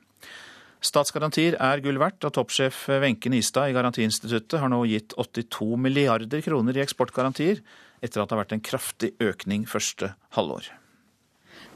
[0.81, 6.41] Statsgarantier er gull verdt, og toppsjef Wenche Nistad i Garantiinstituttet har nå gitt 82 milliarder
[6.41, 7.61] kroner i eksportgarantier,
[8.01, 10.71] etter at det har vært en kraftig økning første halvår.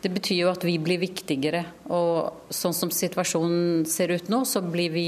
[0.01, 1.63] Det betyr jo at vi blir viktigere.
[1.93, 5.05] Og sånn som situasjonen ser ut nå, så blir vi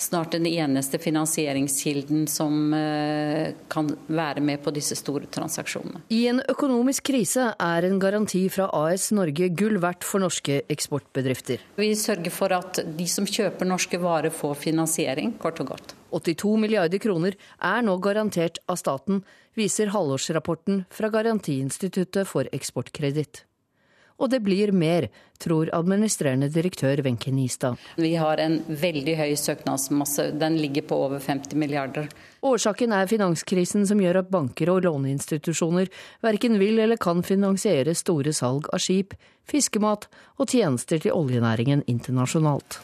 [0.00, 6.02] snart den eneste finansieringskilden som eh, kan være med på disse store transaksjonene.
[6.08, 11.62] I en økonomisk krise er en garanti fra AS Norge gull verdt for norske eksportbedrifter.
[11.76, 15.94] Vi sørger for at de som kjøper norske varer får finansiering, kort og godt.
[16.10, 19.22] 82 milliarder kroner er nå garantert av staten,
[19.58, 23.44] viser halvårsrapporten fra Garantiinstituttet for eksportkreditt.
[24.20, 25.08] Og det blir mer,
[25.40, 27.80] tror administrerende direktør Wenche Nistad.
[27.96, 32.10] Vi har en veldig høy søknadsmasse, den ligger på over 50 milliarder.
[32.44, 35.88] Årsaken er finanskrisen som gjør at banker og låneinstitusjoner
[36.24, 39.16] verken vil eller kan finansiere store salg av skip,
[39.48, 40.06] fiskemat
[40.36, 42.80] og tjenester til oljenæringen internasjonalt.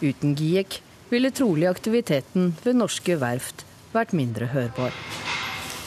[0.00, 0.80] Uten GIEK
[1.10, 4.94] ville trolig aktiviteten ved norske verft vært mindre hørbar.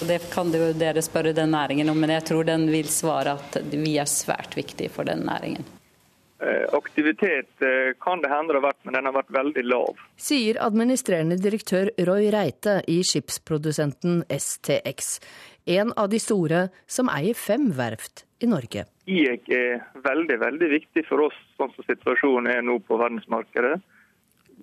[0.08, 3.96] Det kan dere spørre den næringen om, men jeg tror den vil svare at vi
[4.02, 5.64] er svært viktige for den næringen.
[6.44, 10.02] Eh, aktivitet eh, kan det hende det har vært, men den har vært veldig lav.
[10.20, 15.14] Sier administrerende direktør Roy Reite i skipsprodusenten STX.
[15.72, 18.84] En av de store som eier fem verft i Norge.
[19.08, 23.78] IEK er veldig veldig viktig for oss, sånn som situasjonen er nå på verdensmarkedet.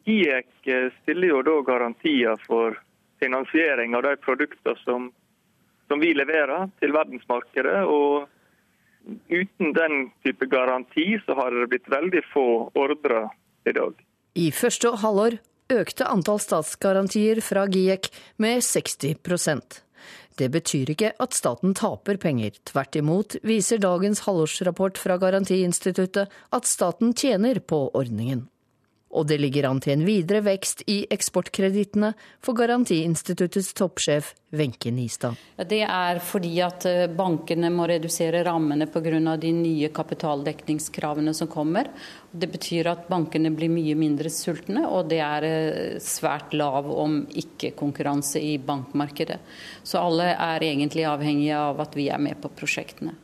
[0.05, 2.77] GIEK eh, stiller jo da garantier for
[3.25, 5.09] finansiering av de produktene som
[5.91, 7.83] som vi leverer til verdensmarkedet.
[7.85, 8.29] og
[9.33, 12.47] Uten den type garanti så har det blitt veldig få
[12.79, 13.31] ordrer
[13.67, 13.95] i dag.
[14.39, 18.11] I første halvår økte antall statsgarantier fra GIEK
[18.43, 19.81] med 60%
[20.41, 22.55] det betyr ikke at staten taper penger.
[22.69, 28.47] Tvert imot viser dagens halvårsrapport fra Garantiinstituttet at staten tjener på ordningen.
[29.11, 35.35] Og det ligger an til en videre vekst i eksportkredittene for Garantiinstituttets toppsjef Wenche Nistad.
[35.57, 39.37] Det er fordi at eh, bankene må redusere rammene pga.
[39.37, 41.91] de nye kapitaldekningskravene som kommer.
[42.31, 47.27] Det betyr at bankene blir mye mindre sultne, og det er eh, svært lav, om
[47.27, 49.41] ikke konkurranse i bankmarkedet.
[49.83, 53.19] Så alle er egentlig avhengige av at vi er med på prosjektene.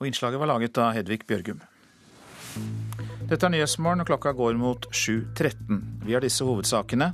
[0.00, 1.62] Og Innslaget var laget av Hedvig Bjørgum.
[3.26, 5.80] Dette er Nyhetsmorgen, og klokka går mot 7.13.
[6.06, 7.08] Vi har disse hovedsakene.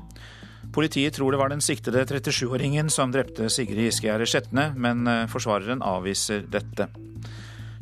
[0.72, 5.80] Politiet tror det var den siktede 37-åringen som drepte Sigrid Giskegjerde Skjetne, men eh, forsvareren
[5.80, 6.90] avviser dette.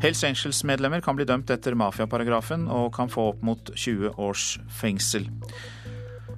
[0.00, 4.46] Hells Angels-medlemmer kan bli dømt etter mafiaparagrafen og kan få opp mot 20 års
[4.78, 5.26] fengsel.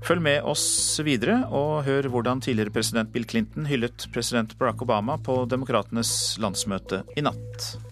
[0.03, 0.65] Følg med oss
[1.05, 7.05] videre og hør hvordan tidligere president Bill Clinton hyllet president Barack Obama på Demokratenes landsmøte
[7.21, 7.92] i natt.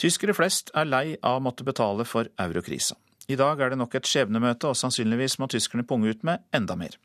[0.00, 2.96] Tyskere flest er lei av å måtte betale for eurokrisa.
[3.28, 6.76] I dag er det nok et skjebnemøte, og sannsynligvis må tyskerne punge ut med enda
[6.78, 6.96] mer.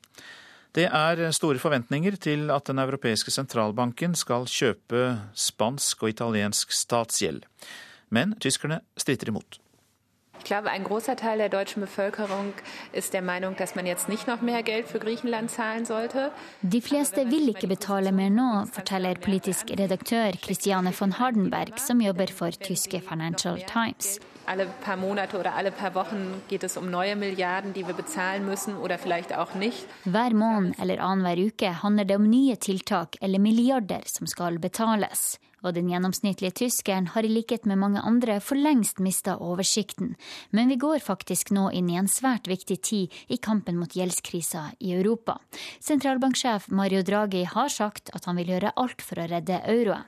[0.76, 5.04] Det er store forventninger til at Den europeiske sentralbanken skal kjøpe
[5.36, 7.44] spansk og italiensk statsgjeld.
[8.10, 9.60] Men tyskerne stritter imot.
[10.46, 12.54] Ich glaube, ein großer Teil der deutschen Bevölkerung
[12.94, 16.32] ist der Meinung, dass man jetzt nicht noch mehr Geld für Griechenland zahlen sollte.
[16.62, 22.28] De fleste vil ikke betale mer nå, forteller politisk redaktør Christiane von Hardenberg, som jobber
[22.28, 24.20] for tyske Financial Times.
[24.46, 28.46] Alle paar Monate oder alle paar Wochen geht es um neue Milliarden, die wir bezahlen
[28.46, 29.88] müssen oder vielleicht auch nicht.
[30.04, 35.40] Hver måned eller annenhver uke handler det om nye tiltak eller milliarder som skal betales
[35.66, 40.16] og den gjennomsnittlige tyskeren har i likhet med mange andre for lengst mista oversikten.
[40.52, 44.68] Men vi går faktisk nå inn i en svært viktig tid i kampen mot gjeldskrisa
[44.80, 45.40] i Europa.
[45.84, 50.06] Sentralbanksjef Mario Draghi har sagt at han vil gjøre alt for å redde euroen.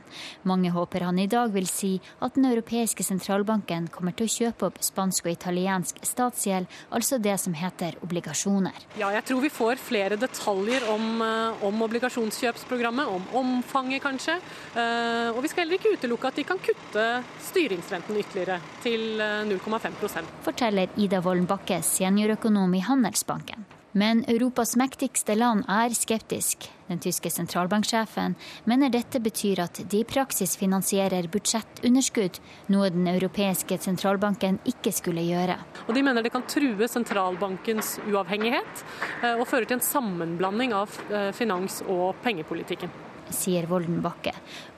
[0.47, 4.69] Mange håper han i dag vil si at den europeiske sentralbanken kommer til å kjøpe
[4.69, 8.85] opp spansk og italiensk statsgjeld, altså det som heter obligasjoner.
[8.99, 14.37] Ja, jeg tror vi får flere detaljer om, eh, om obligasjonskjøpsprogrammet, om omfanget kanskje.
[14.75, 17.07] Eh, Og vi skal heller ikke utelukke at de kan kutte
[17.49, 23.65] styringsrenten ytterligere til 0,5% Forteller Ida Wolden Bakke, seniorøkonom i Handelsbanken.
[23.97, 26.67] Men Europas mektigste land er skeptisk.
[26.87, 28.35] Den tyske sentralbanksjefen
[28.69, 32.37] mener dette betyr at de i praksis finansierer budsjettunderskudd,
[32.69, 35.57] noe den europeiske sentralbanken ikke skulle gjøre.
[35.87, 38.85] Og De mener det kan true sentralbankens uavhengighet
[39.23, 42.93] eh, og føre til en sammenblanding av eh, finans- og pengepolitikken
[43.33, 44.33] sier Voldenbakke.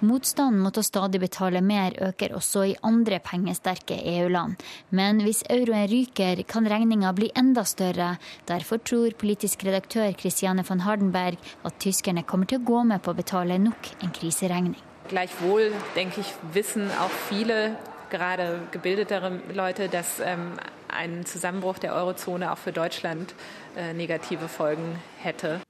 [0.06, 4.60] Motstanden mot å stadig betale mer øker også i andre pengesterke EU-land.
[4.95, 8.16] Men hvis euroen ryker, kan regninga bli enda større.
[8.50, 13.14] Derfor tror politisk redaktør Christiane von Hardenberg at tyskerne kommer til å gå med på
[13.14, 14.78] å betale nok en kriseregning.
[15.10, 17.78] Gleichwohl, denke ich, wissen auch viele,
[18.10, 20.54] gerade gebildetere Leute, dass ähm,
[20.88, 23.34] ein Zusammenbruch der Eurozone auch für Deutschland
[23.76, 25.62] äh, negative Folgen hätte.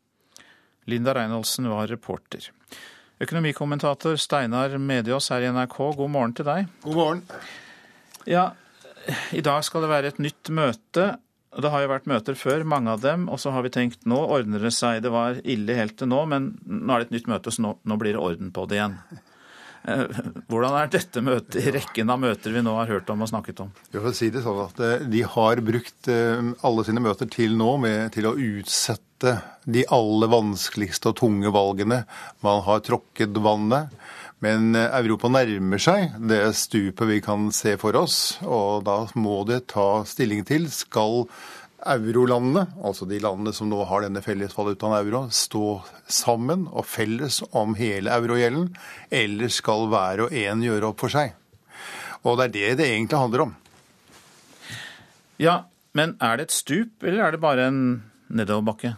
[0.90, 2.50] Linda Reinholdsen var reporter.
[3.20, 6.70] Økonomikommentator Steinar Mediås her i NRK, god morgen til deg.
[6.86, 7.24] God morgen.
[8.30, 8.52] Ja,
[9.36, 11.10] i dag skal det være et nytt møte.
[11.50, 14.20] Det har jo vært møter før, mange av dem, og så har vi tenkt nå
[14.22, 15.02] ordner det seg.
[15.04, 17.74] Det var ille helt til nå, men nå er det et nytt møte, så nå,
[17.84, 19.00] nå blir det orden på det igjen.
[19.88, 23.32] Eh, hvordan er dette møtet i rekken av møter vi nå har hørt om og
[23.32, 23.74] snakket om?
[23.94, 27.56] Jeg får si det sånn at eh, De har brukt eh, alle sine møter til
[27.60, 29.38] nå med, til å utsette
[29.70, 32.04] de aller vanskeligste og tunge valgene.
[32.46, 33.96] Man har tråkket vannet.
[34.40, 39.66] Men Europa nærmer seg det stupet vi kan se for oss, og da må det
[39.74, 40.70] ta stilling til.
[40.72, 41.26] Skal
[41.88, 45.80] eurolandene, altså de landene som nå har denne fellesvalutaen euro, stå
[46.12, 48.70] sammen og felles om hele eurogjelden,
[49.12, 51.36] eller skal hver og en gjøre opp for seg?
[52.28, 53.54] Og det er det det egentlig handler om.
[55.40, 55.62] Ja,
[55.96, 57.84] men er det et stup, eller er det bare en
[58.28, 58.98] nedoverbakke?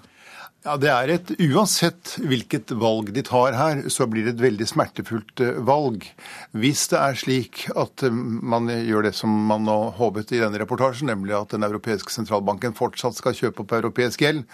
[0.62, 4.68] Ja, det er et, Uansett hvilket valg de tar her, så blir det et veldig
[4.70, 6.06] smertefullt eh, valg.
[6.54, 10.62] Hvis det er slik at eh, man gjør det som man nå håpet i denne
[10.62, 14.46] reportasjen, nemlig at Den europeiske sentralbanken fortsatt skal kjøpe opp europeisk gjeld,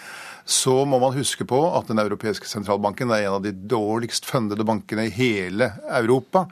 [0.48, 4.64] så må man huske på at Den europeiske sentralbanken er en av de dårligst fundede
[4.64, 6.46] bankene i hele Europa.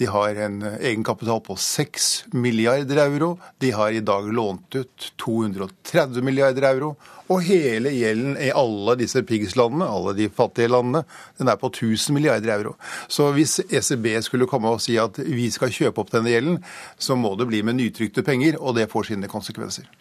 [0.00, 3.34] De har en egenkapital på 6 milliarder euro.
[3.60, 6.94] De har i dag lånt ut 230 milliarder euro.
[7.28, 11.04] Og hele gjelden i alle disse pigslandene, alle de fattige landene,
[11.36, 12.72] den er på 1000 milliarder euro.
[13.04, 16.62] Så hvis ECB skulle komme og si at vi skal kjøpe opp denne gjelden,
[16.96, 19.92] så må det bli med nytrykte penger, og det får sine konsekvenser.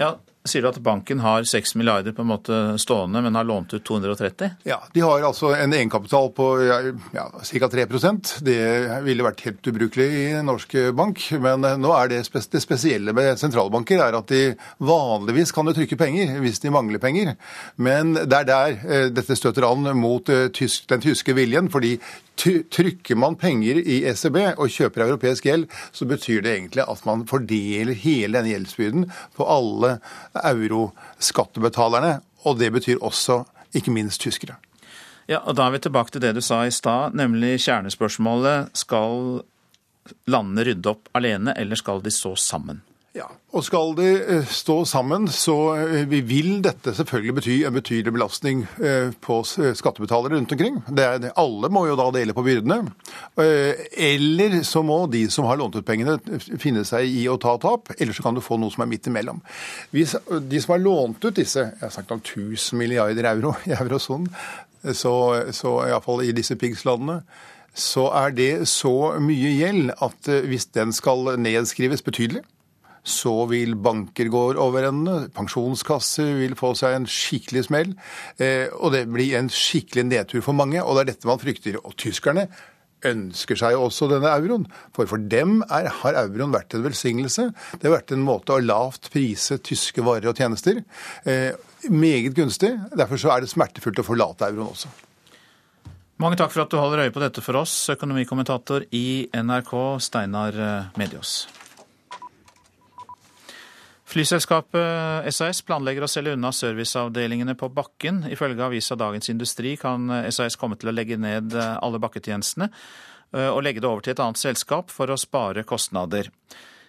[0.00, 0.16] Ja,
[0.46, 3.84] Sier du at banken har 6 milliarder på en måte stående, men har lånt ut
[3.84, 4.50] 230?
[4.68, 6.80] Ja, de har altså en egenkapital på ja,
[7.16, 7.70] ja, ca.
[7.76, 8.60] 3% Det
[9.04, 11.22] ville vært helt ubrukelig i en norsk bank.
[11.42, 14.42] Men nå er det, spes det spesielle med sentralbanker er at de
[14.86, 17.34] vanligvis kan trykke penger hvis de mangler penger.
[17.76, 21.70] Men det er der eh, dette støter an mot eh, tysk, den tyske viljen.
[21.72, 21.96] fordi
[22.36, 27.24] Trykker man penger i ECB og kjøper europeisk gjeld, så betyr det egentlig at man
[27.28, 29.06] fordeler hele denne gjeldsbyrden
[29.38, 29.94] på alle
[30.44, 32.20] euroskattebetalerne.
[32.46, 33.42] Og det betyr også
[33.74, 34.56] ikke minst tyskere.
[35.28, 38.70] Ja, og Da er vi tilbake til det du sa i stad, nemlig kjernespørsmålet.
[38.74, 39.42] Skal
[40.30, 42.82] landene rydde opp alene, eller skal de stå sammen?
[43.16, 48.12] Ja, og Skal de eh, stå sammen, så eh, vil dette selvfølgelig bety en betydelig
[48.12, 50.82] belastning eh, på skattebetalere rundt omkring.
[50.92, 52.82] Er, alle må jo da dele på byrdene.
[53.40, 56.18] Eller så må de som har lånt ut pengene
[56.60, 59.08] finne seg i å ta tap, eller så kan du få noe som er midt
[59.08, 59.40] imellom.
[59.94, 60.12] Hvis
[60.50, 64.28] de som har lånt ut disse jeg har sagt om 1000 milliarder euro i eurosonen,
[64.92, 65.14] så,
[65.56, 67.22] så iallfall i disse pigslandene,
[67.76, 72.44] så er det så mye gjeld at hvis den skal nedskrives betydelig,
[73.06, 77.92] så vil banker gå over ende, pensjonskasser vil få seg en skikkelig smell.
[78.42, 81.78] Eh, og det blir en skikkelig nedtur for mange, og det er dette man frykter.
[81.84, 82.48] Og tyskerne
[83.06, 84.66] ønsker seg også denne euroen.
[84.96, 87.50] For for dem er, har euroen vært en velsignelse.
[87.76, 90.82] Det har vært en måte å lavt prise tyske varer og tjenester.
[91.22, 91.52] Eh,
[91.92, 92.72] meget gunstig.
[92.96, 94.90] Derfor så er det smertefullt å forlate euroen også.
[96.18, 100.56] Mange takk for at du holder øye på dette for oss, økonomikommentator i NRK, Steinar
[100.96, 101.44] Medios.
[104.16, 108.22] Flyselskapet SAS planlegger å selge unna serviceavdelingene på bakken.
[108.32, 113.60] Ifølge avisa Dagens Industri kan SAS komme til å legge ned alle bakketjenestene eh, og
[113.66, 116.30] legge det over til et annet selskap for å spare kostnader.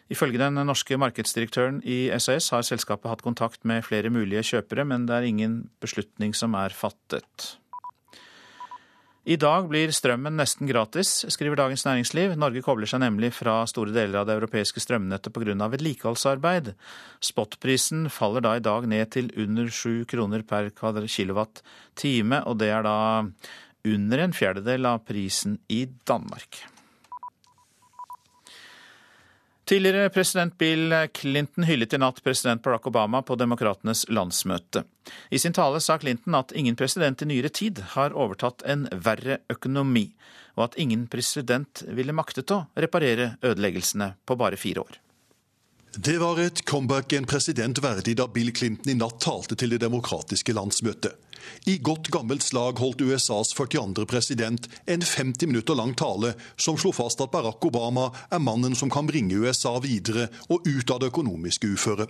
[0.08, 5.04] Ifølge den norske markedsdirektøren i SAS har selskapet hatt kontakt med flere mulige kjøpere, men
[5.10, 7.58] det er ingen beslutning som er fattet.
[9.28, 12.38] I dag blir strømmen nesten gratis, skriver Dagens Næringsliv.
[12.40, 15.68] Norge kobler seg nemlig fra store deler av det europeiske strømnettet pga.
[15.74, 16.70] vedlikeholdsarbeid.
[17.20, 22.88] Spotprisen faller da i dag ned til under sju kroner per kilowatt-time, og det er
[22.88, 23.28] da
[23.84, 26.64] under en fjerdedel av prisen i Danmark.
[29.68, 34.86] Tidligere president Bill Clinton hyllet i natt president Barack Obama på demokratenes landsmøte.
[35.30, 39.42] I sin tale sa Clinton at ingen president i nyere tid har overtatt en verre
[39.52, 40.06] økonomi,
[40.56, 45.02] og at ingen president ville maktet å reparere ødeleggelsene på bare fire år.
[46.00, 49.84] Det var et comeback en president verdig da Bill Clinton i natt talte til det
[49.84, 51.20] demokratiske landsmøtet.
[51.66, 54.06] I godt gammelt slag holdt USAs 42.
[54.06, 58.90] president en 50 minutter lang tale som slo fast at Barack Obama er mannen som
[58.90, 62.10] kan bringe USA videre og ut av det økonomiske uføret.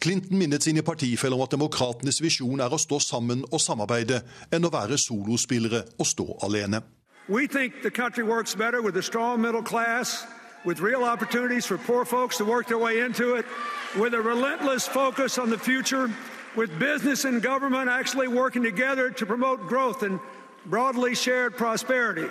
[0.00, 4.22] Clinton minnet sine partifeller om at demokratenes visjon er å stå sammen og samarbeide,
[4.52, 6.82] enn å være solospillere og stå alene.
[7.28, 10.26] We think the country works better with a strong middle class,
[10.64, 13.46] with real opportunities for poor folks to work their way into it,
[13.96, 16.10] with a relentless focus on the future
[16.56, 20.20] with business and government actually working together to promote growth and
[20.66, 22.28] broadly shared prosperity.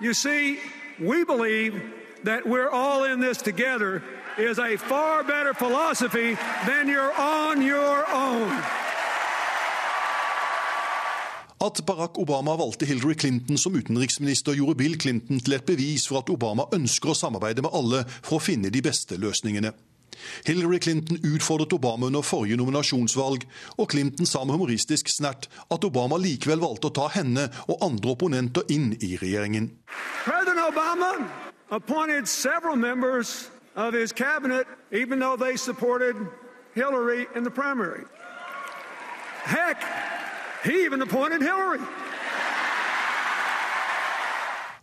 [0.00, 0.58] You see,
[0.98, 1.80] we believe
[2.24, 4.02] that we're all in this together
[4.38, 6.36] is a far better philosophy
[6.66, 8.62] than you're on your own.
[11.58, 16.20] At Barack Obama valgte Hillary Clinton som utenriksminister, gjorde Bill Clinton til et bevis for
[16.20, 19.72] at Obama ønsker å samarbeide med alle for å finne de beste løsningene.
[20.46, 23.46] Hillary Clinton utfordret Obama under forrige nominasjonsvalg,
[23.78, 28.14] og Clinton sa med humoristisk snert at Obama likevel valgte å ta henne og andre
[28.14, 29.70] opponenter inn i regjeringen.
[30.24, 31.12] President Obama
[31.70, 36.16] appointed several members of his cabinet, even though they supported
[36.74, 38.04] Hillary in the primary.
[39.44, 39.82] Heck,
[40.64, 41.80] he even appointed Hillary.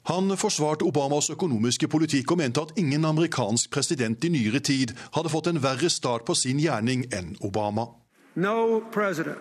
[0.04, 5.32] Han forsvarte Obamas økonomiske politikk og mente at ingen amerikansk president i nyere tid hadde
[5.32, 7.88] fått en verre start på sin gjerning enn Obama.
[8.36, 9.39] No president,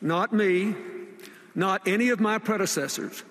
[0.00, 0.74] not me,
[1.54, 3.24] not any of my predecessors,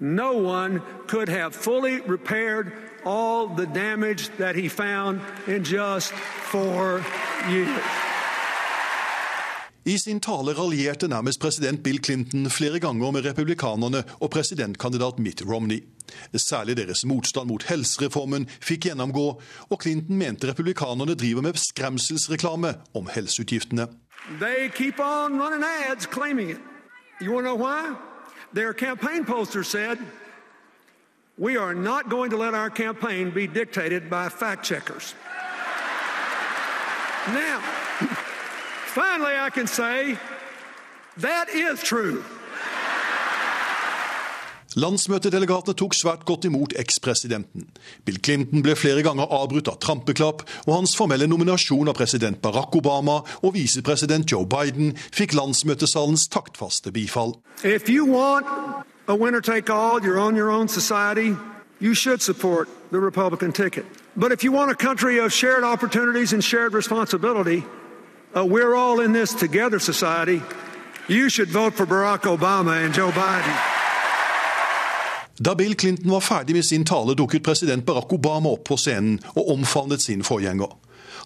[0.00, 2.72] no one could have fully repaired
[3.04, 6.12] all the damage that he found in just
[6.50, 7.04] four
[7.50, 8.13] years.
[9.84, 15.42] I sin tale raljerte nærmest president Bill Clinton flere ganger med republikanerne og presidentkandidat Mitt
[15.44, 15.82] Romney.
[16.34, 19.26] Særlig deres motstand mot helsereformen fikk gjennomgå,
[19.68, 23.86] og Clinton mente republikanerne driver med skremselsreklame om helseutgiftene.
[24.40, 26.60] They keep on running ads claiming it.
[27.20, 27.94] You want to know why?
[28.54, 29.98] Their campaign poster said,
[31.38, 35.14] We are not going to let our campaign be dictated by fact checkers.
[37.26, 37.60] Now,
[38.94, 40.16] finally, I can say
[41.18, 42.22] that is true.
[44.74, 47.68] Landsmøtedelegatene tok svært godt imot ekspresidenten.
[48.06, 52.74] Bill Clinton ble flere ganger avbrutt av trampeklapp, og hans formelle nominasjon av president Barack
[52.74, 57.36] Obama og visepresident Joe Biden fikk landsmøtesalens taktfaste bifall.
[57.62, 58.46] If you want
[59.06, 61.36] a winner take all, you're on your own society,
[61.78, 63.84] you should support the Republican ticket.
[64.16, 67.62] But if you want a country of shared opportunities and shared responsibility,
[68.34, 70.42] a we're all in this together society,
[71.08, 73.56] you should vote for Barack Obama and Joe Biden.
[75.36, 79.20] Da Bill Clinton var ferdig med sin tale, dukket president Barack Obama opp på scenen
[79.34, 80.68] og omfavnet sin forgjenger.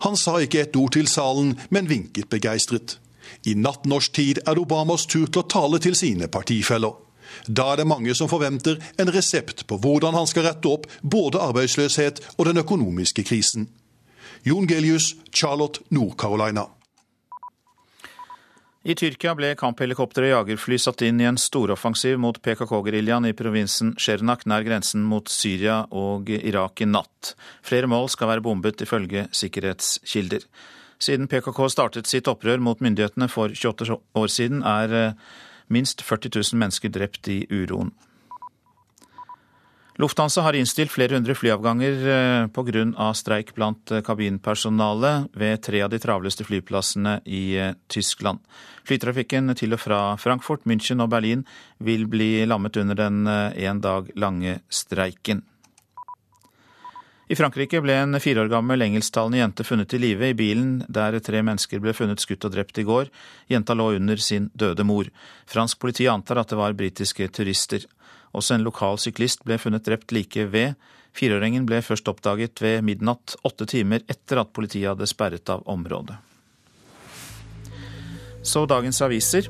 [0.00, 2.98] Han sa ikke et ord til salen, men vinket begeistret.
[3.44, 6.94] I natt norsk tid er det Obamas tur til å tale til sine partifeller.
[7.46, 11.40] Da er det mange som forventer en resept på hvordan han skal rette opp både
[11.40, 13.68] arbeidsløshet og den økonomiske krisen.
[14.44, 16.68] Jon Gelius, Charlotte, Nord-Carolina.
[18.87, 23.97] I Tyrkia ble kamphelikoptre og jagerfly satt inn i en storoffensiv mot PKK-geriljaen i provinsen
[23.99, 27.33] Shernak nær grensen mot Syria og Irak i natt.
[27.66, 30.47] Flere mål skal være bombet, ifølge sikkerhetskilder.
[31.03, 35.18] Siden PKK startet sitt opprør mot myndighetene for 28 år siden, er eh,
[35.74, 37.91] minst 40 000 mennesker drept i uroen.
[39.99, 43.14] Lufthansa har innstilt flere hundre flyavganger eh, pga.
[43.18, 48.38] streik blant eh, kabinpersonalet ved tre av de travleste flyplassene i eh, Tyskland.
[48.86, 51.42] Flytrafikken til og fra Frankfurt, München og Berlin
[51.82, 55.42] vil bli lammet under den en dag lange streiken.
[57.28, 61.18] I Frankrike ble en fire år gammel engelsktalende jente funnet i live i bilen der
[61.20, 63.11] tre mennesker ble funnet skutt og drept i går.
[63.51, 65.11] Jenta lå under sin døde mor.
[65.44, 67.84] Fransk politi antar at det var britiske turister.
[68.37, 70.76] Også en lokal syklist ble funnet drept like ved.
[71.16, 76.18] Fireåringen ble først oppdaget ved midnatt, åtte timer etter at politiet hadde sperret av området.
[78.43, 79.49] Så dagens aviser.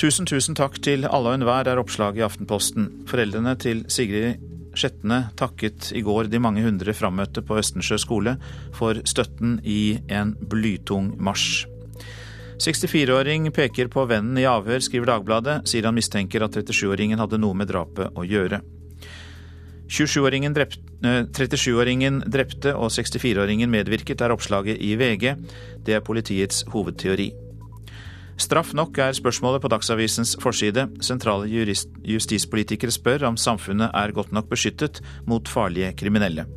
[0.00, 2.90] Tusen, tusen takk til alle og enhver, er oppslaget i Aftenposten.
[3.10, 4.40] Foreldrene til Sigrid
[4.74, 8.34] Skjetne takket i går de mange hundre frammøtte på Østensjø skole
[8.74, 11.73] for støtten i en blytung marsj.
[12.58, 17.56] 64-åring peker på vennen i avhør, skriver Dagbladet, sier han mistenker at 37-åringen hadde noe
[17.58, 18.60] med drapet å gjøre.
[19.90, 20.80] 37-åringen drepte,
[22.30, 25.34] drepte og 64-åringen medvirket, er oppslaget i VG.
[25.84, 27.32] Det er politiets hovedteori.
[28.40, 30.88] Straff nok er spørsmålet på Dagsavisens forside.
[31.04, 36.48] Sentrale justispolitikere spør om samfunnet er godt nok beskyttet mot farlige kriminelle.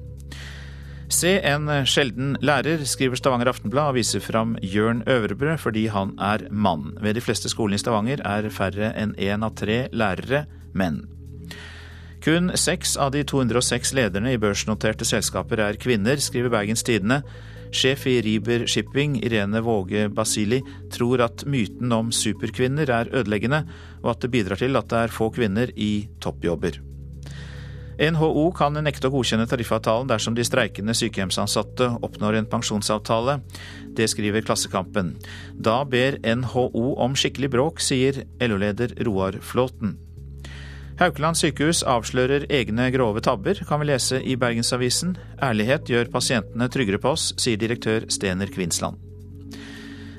[1.07, 6.49] Se en sjelden lærer, skriver Stavanger Aftenblad og viser fram Jørn Øvrebrød fordi han er
[6.51, 6.97] mann.
[6.99, 10.43] Ved de fleste skolene i Stavanger er færre enn én av tre lærere
[10.75, 11.05] menn.
[12.23, 17.21] Kun seks av de 206 lederne i børsnoterte selskaper er kvinner, skriver Bergens Tidende.
[17.71, 20.59] Sjef i Riber Shipping, Irene Våge Basili,
[20.91, 23.63] tror at myten om superkvinner er ødeleggende,
[24.03, 26.81] og at det bidrar til at det er få kvinner i toppjobber.
[27.97, 33.39] NHO kan nekte å godkjenne tariffavtalen dersom de streikende sykehjemsansatte oppnår en pensjonsavtale.
[33.97, 35.15] Det skriver Klassekampen.
[35.53, 39.97] Da ber NHO om skikkelig bråk, sier LO-leder Roar Flåten.
[40.97, 45.17] Haukeland sykehus avslører egne grove tabber, kan vi lese i Bergensavisen.
[45.41, 49.06] Ærlighet gjør pasientene tryggere på oss, sier direktør Stener Kvinsland.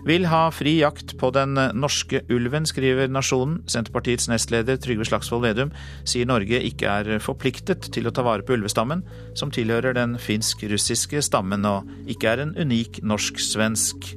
[0.09, 3.59] Vil ha fri jakt på den norske ulven, skriver Nasjonen.
[3.69, 5.73] Senterpartiets nestleder Trygve Slagsvold Vedum
[6.09, 9.03] sier Norge ikke er forpliktet til å ta vare på ulvestammen,
[9.37, 14.09] som tilhører den finsk-russiske stammen og ikke er en unik norsk-svensk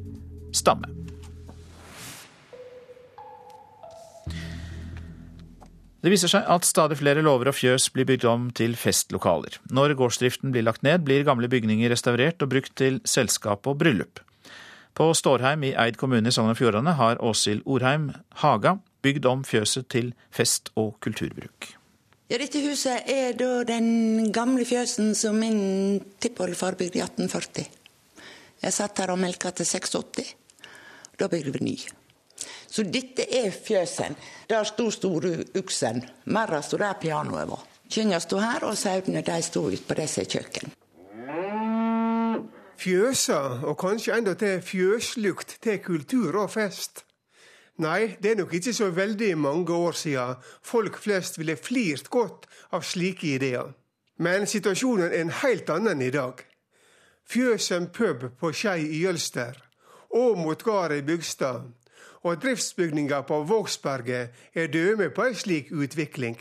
[0.55, 0.87] stamme.
[6.01, 9.59] Det viser seg at stadig flere låver og fjøs blir bygd om til festlokaler.
[9.75, 14.23] Når gårdsdriften blir lagt ned, blir gamle bygninger restaurert og brukt til selskap og bryllup.
[14.93, 18.09] På Stårheim i Eid kommune i Sogn og Fjordane har Åshild Orheim
[18.43, 21.69] Haga bygd om fjøset til fest- og kulturbruk.
[22.31, 27.65] Ja, dette huset er da den gamle fjøsen som min tippoldefar bygde i 1840.
[28.61, 30.35] Jeg satt her og melka til 86.
[31.19, 31.77] Da bygde vi ny.
[32.71, 34.15] Så dette er fjøsen.
[34.49, 36.03] Der sto store uksen.
[36.25, 37.65] Merra sto der pianoet var.
[37.91, 40.71] Kyrne sto her, og sauene de sto ute på disse kjøkken
[42.81, 47.05] fjøsa, og kanskje endatil fjøslukt til kultur og fest.
[47.81, 52.47] Nei, det er nok ikke så veldig mange år siden folk flest ville flirt godt
[52.71, 53.73] av slike ideer.
[54.17, 56.41] Men situasjonen er en helt annen i dag.
[57.25, 59.55] Fjøsen pub på Skei i Jølster,
[60.11, 61.69] Åmot gard i Bygstad
[62.21, 66.35] og driftsbygninga på Vågsberget er døme på ei slik utvikling.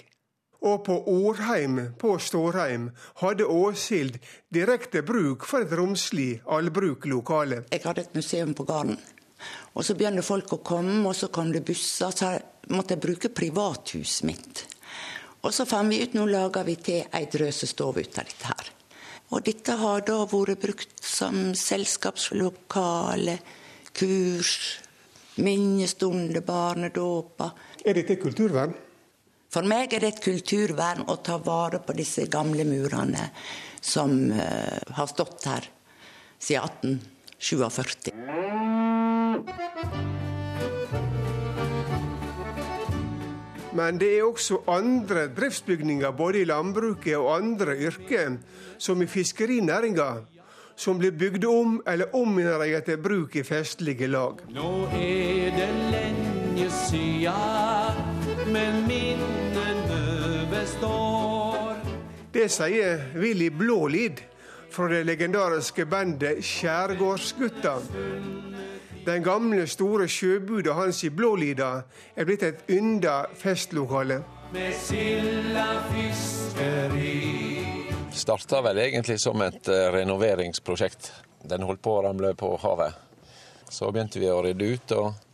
[0.61, 2.91] Og på Årheim på Stårheim
[3.23, 4.19] hadde Åshild
[4.53, 7.63] direkte bruk for et romslig allbruklokale.
[7.73, 8.99] Jeg hadde et museum på gården.
[9.73, 12.13] Og så begynte folk å komme, og så kom det busser.
[12.13, 12.35] Så
[12.75, 14.67] måtte jeg bruke privathuset mitt.
[15.41, 18.71] Og så fant vi ut nå lager vi til ei drøsestove ut av dette her.
[19.31, 23.39] Og dette har da vært brukt som selskapslokale,
[23.97, 24.53] kurs,
[25.41, 27.57] minnestunder, barnedåper.
[27.87, 28.75] Er dette kulturvern?
[29.51, 33.31] For meg er det et kulturvern å ta vare på disse gamle murene
[33.83, 35.67] som uh, har stått her
[36.39, 37.01] siden
[37.41, 38.13] 1847.
[43.75, 48.39] Men det er også andre driftsbygninger både i landbruket og andre yrker,
[48.79, 50.11] som i fiskerinæringa,
[50.77, 54.41] som blir bygd om eller ominnreia til bruk i festlige lag.
[54.55, 57.37] Nå er det lenge sia,
[58.51, 59.30] men min
[60.81, 61.77] består.
[62.33, 64.21] Det sier Willy Blålid
[64.71, 67.79] fra det legendariske bandet Skjærgårdsgutta.
[69.05, 71.83] Den gamle, store sjøbuda hans i Blålida
[72.15, 74.21] er blitt et ynda festlokale.
[74.53, 75.67] Med silda
[78.11, 81.13] Starta vel egentlig som et eh, renoveringsprosjekt.
[81.49, 82.99] Den holdt på å ramle på havet.
[83.71, 84.93] Så begynte vi å rydde ut.
[84.99, 85.30] og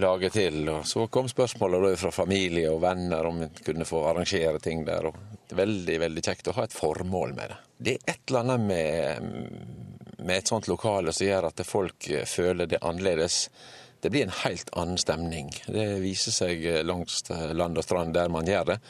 [0.00, 0.68] lage til.
[0.68, 5.10] Og så kom spørsmålet fra familie og venner om vi kunne få arrangere ting der.
[5.10, 5.16] Og
[5.48, 7.58] det veldig veldig kjekt å ha et formål med det.
[7.76, 12.70] Det er et eller annet med, med et sånt lokale som gjør at folk føler
[12.70, 13.46] det annerledes.
[14.00, 15.52] Det blir en helt annen stemning.
[15.66, 18.80] Det viser seg langs land og strand der man gjør det,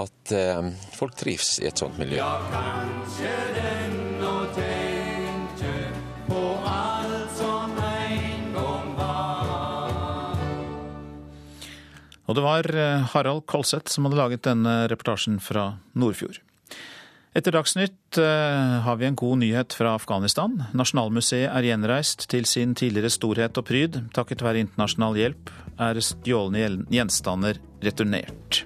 [0.00, 2.18] at eh, folk trives i et sånt miljø.
[2.18, 4.03] Ja, kanskje den
[12.24, 16.40] Og det var eh, Harald Kolseth som hadde laget denne reportasjen fra Nordfjord.
[17.34, 20.54] Etter Dagsnytt eh, har vi en god nyhet fra Afghanistan.
[20.72, 23.98] Nasjonalmuseet er gjenreist til sin tidligere storhet og pryd.
[24.14, 25.50] Takket være internasjonal hjelp
[25.82, 28.62] er stjålne gjenstander returnert.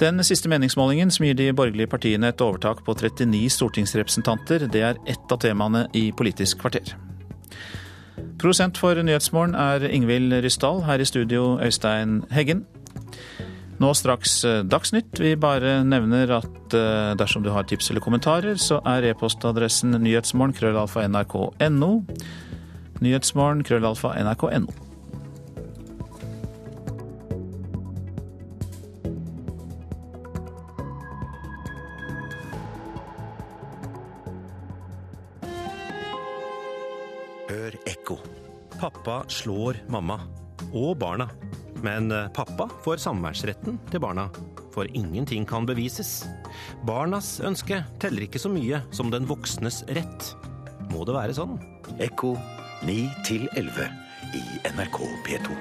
[0.00, 5.00] Den siste meningsmålingen som gir de borgerlige partiene et overtak på 39 stortingsrepresentanter, det er
[5.04, 6.94] ett av temaene i Politisk kvarter.
[8.40, 10.84] Prosent for Nyhetsmorgen er Ingvild Ryssdal.
[10.86, 12.66] Her i studio Øystein Heggen.
[13.80, 15.20] Nå straks eh, Dagsnytt.
[15.20, 21.92] Vi bare nevner at eh, dersom du har tips eller kommentarer, så er e-postadressen nyhetsmorgen.krøllalfa.nrk.no.
[23.64, 24.12] krøllalfa
[37.90, 38.18] ekko.
[38.78, 40.20] Pappa slår mamma.
[40.72, 41.28] Og barna.
[41.84, 44.28] Men eh, pappa får samværsretten til barna,
[44.74, 46.26] for ingenting kan bevises.
[46.86, 50.32] Barnas ønske teller ikke så mye som den voksnes rett.
[50.92, 51.56] Må det være sånn?
[52.02, 52.34] Ekko
[52.86, 52.98] 9
[53.56, 53.88] 11
[54.36, 55.56] i NRK P2.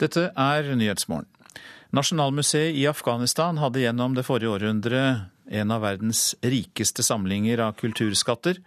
[0.00, 1.28] Dette er Nyhetsmorgen.
[1.90, 8.62] Nasjonalmuseet i Afghanistan hadde gjennom det forrige århundret en av verdens rikeste samlinger av kulturskatter,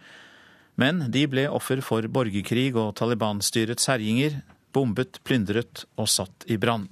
[0.76, 4.42] men de ble offer for borgerkrig og Taliban-styrets herjinger,
[4.74, 6.88] bombet, plyndret og satt i brann.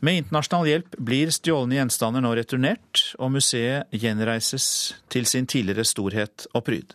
[0.00, 6.46] Med internasjonal hjelp blir stjålne gjenstander nå returnert, og museet gjenreises til sin tidligere storhet
[6.54, 6.94] og pryd.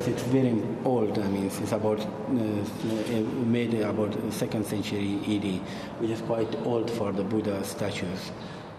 [0.00, 0.54] It's very
[0.84, 1.18] old.
[1.18, 5.60] I mean, it's about uh, made about second century ED,
[6.96, 8.32] for the Buddha statues.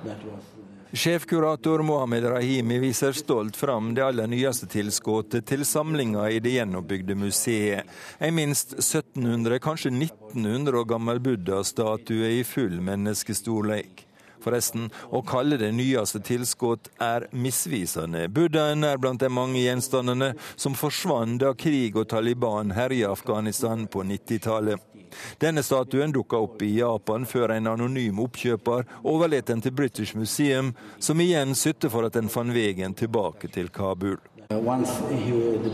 [0.05, 0.62] That was
[0.93, 7.15] Sjefkurator Mohammed Rahimi viser stolt fram det aller nyeste tilskuddet til samlinga i det gjenoppbygde
[7.17, 7.89] museet.
[8.21, 14.05] En minst 1700, kanskje 1900 år gammel buddha-statue i full menneskestorleik.
[14.45, 18.27] Forresten, å kalle det nyeste tilskudd er misvisende.
[18.29, 24.05] Buddhaen er blant de mange gjenstandene som forsvant da krig og Taliban herja Afghanistan på
[24.13, 24.92] 90-tallet.
[25.41, 30.73] Denne statuen dukka opp i Japan før en anonym oppkjøper overlot den til British Museum,
[30.99, 34.19] som igjen sytte for at den fant veien tilbake til Kabul.
[34.51, 34.91] Uh, once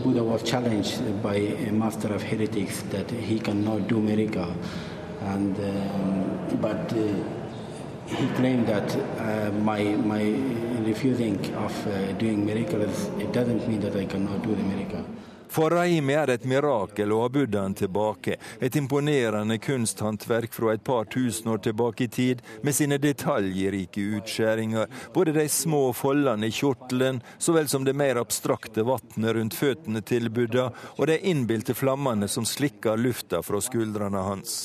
[0.04, 1.36] Buddha was challenged by
[1.68, 4.54] a master of heretics that he cannot do miracle,
[5.22, 6.96] and um, but uh,
[8.06, 9.82] he claimed that uh, my
[10.12, 10.22] my
[10.86, 15.04] refusing of uh, doing miracles it doesn't mean that I cannot do the miracle.
[15.50, 18.36] For Raimi er et mirakel å ha buddhaen tilbake.
[18.62, 24.86] Et imponerende kunsthåndverk fra et par tusen år tilbake i tid, med sine detaljrike utskjæringer.
[25.14, 30.04] Både de små foldene i kjortelen, så vel som det mer abstrakte vannet rundt føttene
[30.06, 34.60] til buddha, og de innbilte flammene som slikker lufta fra skuldrene hans.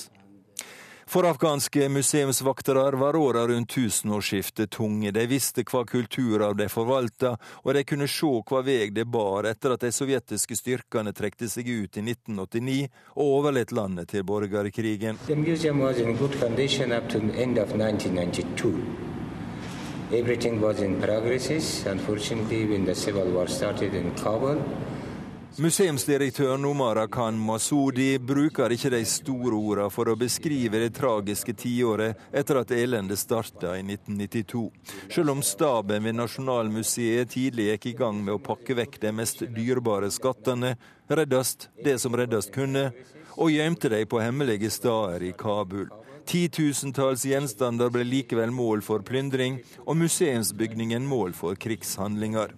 [1.08, 5.12] For afghanske museumsvaktere var åra rundt tusenårsskiftet tunge.
[5.12, 9.76] De visste hva kulturarv de forvalta, og de kunne se hva vei det bar etter
[9.76, 15.22] at de sovjetiske styrkene trekte seg ut i 1989 og overlot landet til borgerkrigen.
[20.12, 21.86] Everything was in progress.
[21.86, 24.62] Unfortunately, when the civil war started in Kabul,
[25.58, 32.26] Museumsdirektøren Omar Khan Masudi bruker ikke de store ordene for å beskrive det tragiske tiåret
[32.36, 34.66] etter at elendet starta i 1992.
[35.16, 39.46] Selv om staben ved Nasjonalmuseet tidlig gikk i gang med å pakke vekk de mest
[39.56, 40.76] dyrebare skattene,
[41.08, 42.90] reddast det som reddast kunne,
[43.40, 45.88] og gjemte de på hemmelige steder i Kabul.
[46.28, 52.52] Titusentalls gjenstander ble likevel mål for plyndring, og museumsbygningen mål for krigshandlinger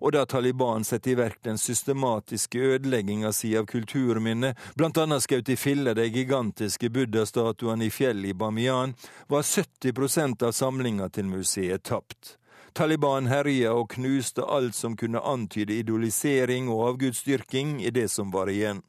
[0.00, 5.52] og da Taliban setter i verk den systematiske ødelegginga si av kulturminnet, blant annet skjøt
[5.52, 8.94] i filler de gigantiske buddha-statuene i fjellet i Bamiyan,
[9.28, 12.36] var 70% av samlinga til museet tapt.
[12.72, 18.52] Taliban herja og knuste alt som kunne antyde idolisering og avgudsdyrking i det som var
[18.52, 18.84] igjen.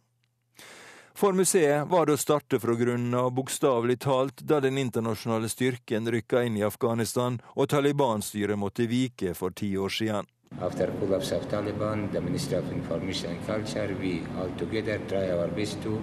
[1.19, 6.07] For museet var det å starte fra grunnen av, bokstavelig talt, da den internasjonale styrken
[6.07, 10.29] rykka inn i Afghanistan og Taliban-styret måtte vike for ti år siden.
[10.57, 15.47] After collapse of Taliban, the Ministry of Information and Culture, we all together try our
[15.47, 16.01] best to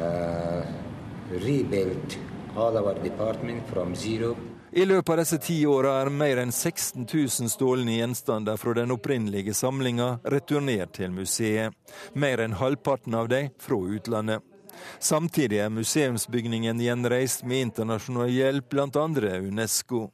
[0.00, 0.64] uh,
[1.30, 2.16] rebuild
[2.56, 4.36] all our department from zero.
[4.72, 8.90] I løpet av disse ti åra er mer enn 16 000 stålne gjenstander fra den
[8.90, 11.76] opprinnelige samlinga returnert til museet.
[12.14, 14.40] Mer enn halvparten av dem fra utlandet.
[14.98, 19.06] Samtidig er museumsbygningen gjenreist med internasjonal hjelp, bl.a.
[19.44, 20.08] UNESCO.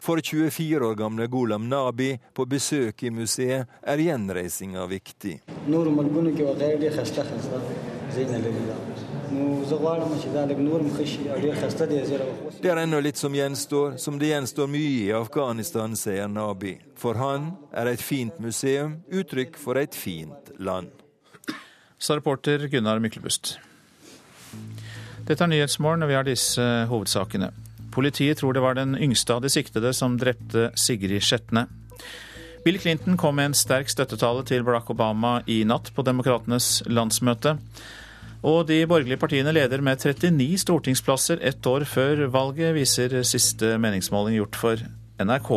[0.00, 5.34] For 24 år gamle Golam Nabi på besøk i museet er gjenreisinga viktig.
[12.60, 16.78] Det er ennå litt som gjenstår, som det gjenstår mye i Afghanistan, sier Nabi.
[16.96, 20.88] For han er et fint museum uttrykk for et fint land.
[22.00, 23.58] Sa reporter Gunnar Myklebust.
[25.28, 27.52] Dette er Nyhetsmorgen, og vi har disse hovedsakene.
[27.90, 31.66] Politiet tror det var den yngste av de siktede som drepte Sigrid Skjetne.
[32.64, 37.56] Bill Clinton kom med en sterk støttetale til Barack Obama i natt på Demokratenes landsmøte.
[38.40, 44.38] Og de borgerlige partiene leder med 39 stortingsplasser ett år før valget, viser siste meningsmåling
[44.38, 44.84] gjort for
[45.20, 45.52] NRK.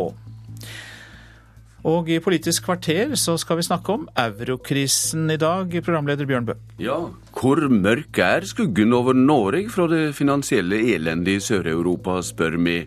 [1.84, 6.54] Og i Politisk kvarter så skal vi snakke om eurokrisen i dag, programleder Bjørn Bø.
[6.80, 6.96] Ja,
[7.36, 12.78] hvor mørk er skuggen over Norge fra det finansielle elendet i Sør-Europa, spør vi.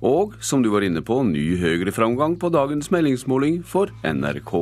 [0.00, 4.54] Og som du var inne på, ny høyreframgang på dagens meldingsmåling for NRK.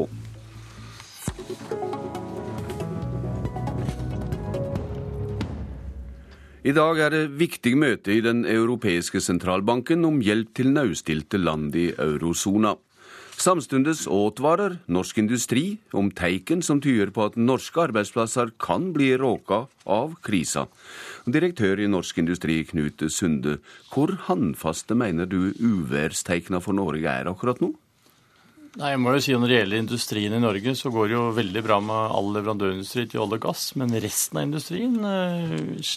[6.66, 11.78] I dag er det viktig møte i Den europeiske sentralbanken om hjelp til nødstilte land
[11.78, 12.74] i eurosona.
[13.36, 19.66] Samtidig advarer norsk industri om tegn som tyder på at norske arbeidsplasser kan bli råka
[19.84, 20.64] av krisa.
[21.28, 23.58] Direktør i Norsk Industri, Knut Sunde,
[23.92, 27.74] hvor håndfaste mener du uværsteikna for Norge er akkurat nå?
[28.76, 31.22] Nei, jeg må jo si Når det gjelder industrien i Norge, så går det jo
[31.36, 33.62] veldig bra med all leverandørindustri til olje og gass.
[33.80, 35.94] Men resten av industrien eh,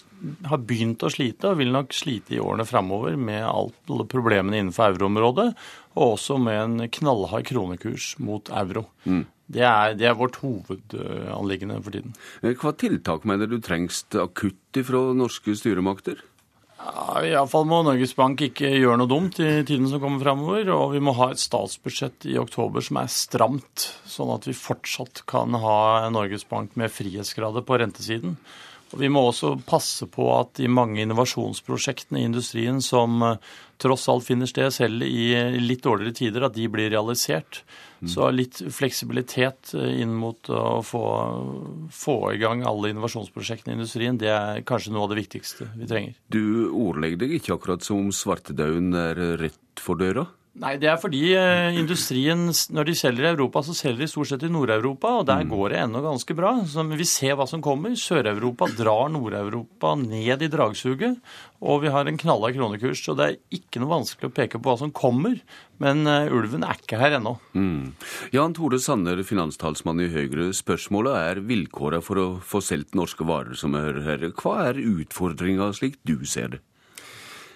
[0.48, 4.94] har begynt å slite, og vil nok slite i årene framover med alle problemene innenfor
[4.94, 5.50] euroområdet,
[5.98, 8.86] og også med en knallhard kronekurs mot euro.
[9.04, 9.26] Mm.
[9.50, 12.16] Det, er, det er, vårt hovedanliggende for tiden.
[12.40, 16.22] Eh, hva tiltak mener du trengs akutt ifra norske styremakter?
[16.80, 20.70] Ja, Iallfall må Norges Bank ikke gjøre noe dumt i tiden som kommer framover.
[20.72, 25.24] Og vi må ha et statsbudsjett i oktober som er stramt, sånn at vi fortsatt
[25.30, 28.38] kan ha Norges Bank med frihetsgrader på rentesiden.
[28.90, 33.36] Og Vi må også passe på at de mange innovasjonsprosjektene i industrien som eh,
[33.78, 35.30] tross alt finner sted selv i
[35.62, 37.62] litt dårligere tider, at de blir realisert.
[38.08, 41.04] Så litt fleksibilitet eh, inn mot å få,
[41.92, 45.88] få, i gang alle innovasjonsprosjektene i industrien, det er kanskje noe av det viktigste vi
[45.90, 46.16] trenger.
[46.32, 50.26] Du ordlegger deg ikke akkurat som om svartedauden er rett for døra?
[50.58, 54.32] Nei, det er fordi eh, industrien, når de selger i Europa, så selger de stort
[54.32, 55.50] sett i Nord-Europa, og der mm.
[55.52, 56.50] går det ennå ganske bra.
[56.66, 57.94] Så vi ser hva som kommer.
[57.94, 61.20] Sør-Europa drar Nord-Europa ned i dragsuget,
[61.62, 62.98] og vi har en knalla kronekurs.
[63.06, 65.38] Så det er ikke noe vanskelig å peke på hva som kommer,
[65.80, 67.36] men uh, ulven er ikke her ennå.
[67.54, 67.92] Mm.
[68.34, 70.50] Jan Tore Sanner, finanstalsmann i Høyre.
[70.56, 74.26] Spørsmålet er vilkåra for å få solgt norske varer, som jeg hører her.
[74.34, 76.64] Hva er utfordringa slik du ser det?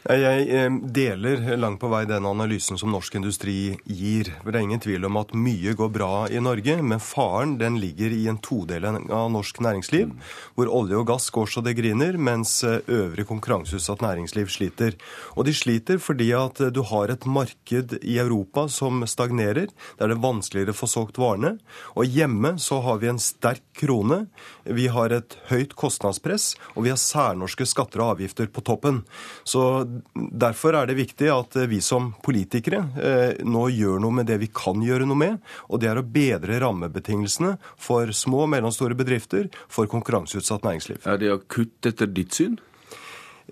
[0.05, 4.29] Jeg eh, deler langt på vei den analysen som norsk industri gir.
[4.43, 7.79] For Det er ingen tvil om at mye går bra i Norge, men faren den
[7.81, 10.13] ligger i en todeling av norsk næringsliv,
[10.59, 14.99] hvor olje og gass går så det griner, mens eh, øvrig konkurranseutsatt næringsliv sliter.
[15.39, 19.73] Og de sliter fordi at eh, du har et marked i Europa som stagnerer.
[19.97, 21.55] der Det er vanskeligere å få solgt varene.
[21.97, 24.27] Og hjemme så har vi en sterk krone,
[24.69, 29.01] vi har et høyt kostnadspress, og vi har særnorske skatter og avgifter på toppen.
[29.49, 34.41] Så Derfor er det viktig at vi som politikere eh, nå gjør noe med det
[34.43, 38.97] vi kan gjøre noe med, og det er å bedre rammebetingelsene for små og mellomstore
[38.99, 41.03] bedrifter, for konkurranseutsatt næringsliv.
[41.09, 42.59] Er det akutt etter ditt syn?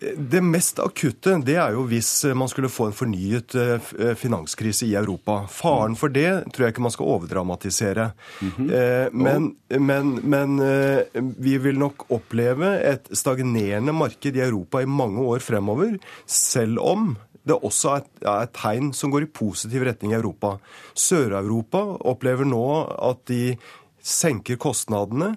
[0.01, 4.95] Det mest akutte det er jo hvis man skulle få en fornyet eh, finanskrise i
[4.99, 5.43] Europa.
[5.53, 8.13] Faren for det tror jeg ikke man skal overdramatisere.
[8.41, 9.11] Mm -hmm.
[9.13, 15.21] men, men, men, eh, vi vil nok oppleve et stagnerende marked i Europa i mange
[15.21, 20.19] år fremover, selv om det også er et tegn som går i positiv retning i
[20.19, 20.59] Europa.
[20.95, 22.67] Sør-Europa opplever nå
[23.11, 23.57] at de
[24.03, 25.37] senker kostnadene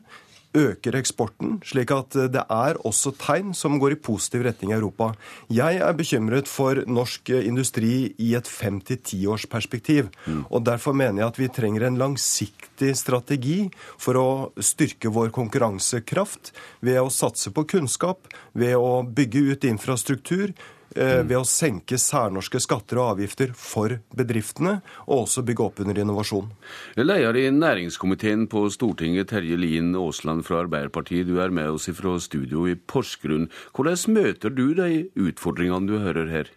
[0.56, 5.12] øker eksporten, slik at det er også tegn som går i positiv retning i Europa.
[5.54, 10.10] Jeg er bekymret for norsk industri i et fem til tiårsperspektiv.
[10.26, 10.46] Mm.
[10.50, 13.58] Og derfor mener jeg at vi trenger en langsiktig strategi
[13.98, 14.30] for å
[14.60, 16.54] styrke vår konkurransekraft
[16.86, 22.62] ved å satse på kunnskap, ved å bygge ut infrastruktur, Eh, ved å senke særnorske
[22.64, 24.78] skatter og avgifter for bedriftene,
[25.08, 26.52] og også bygge opp under innovasjon.
[27.00, 32.16] Leder i næringskomiteen på Stortinget, Terje Lien Aasland fra Arbeiderpartiet, du er med oss fra
[32.22, 33.50] studio i Porsgrunn.
[33.76, 36.54] Hvordan møter du de utfordringene du hører her?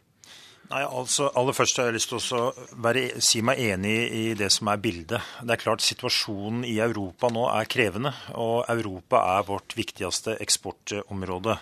[0.68, 2.50] Nei, altså Aller først har jeg lyst til å
[2.84, 5.24] være, si meg enig i det som er bildet.
[5.40, 11.56] Det er klart Situasjonen i Europa nå er krevende, og Europa er vårt viktigste eksportområde.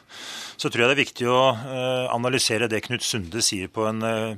[0.59, 4.03] Så tror jeg det er viktig å uh, analysere det Knut Sunde sier på en
[4.03, 4.35] uh,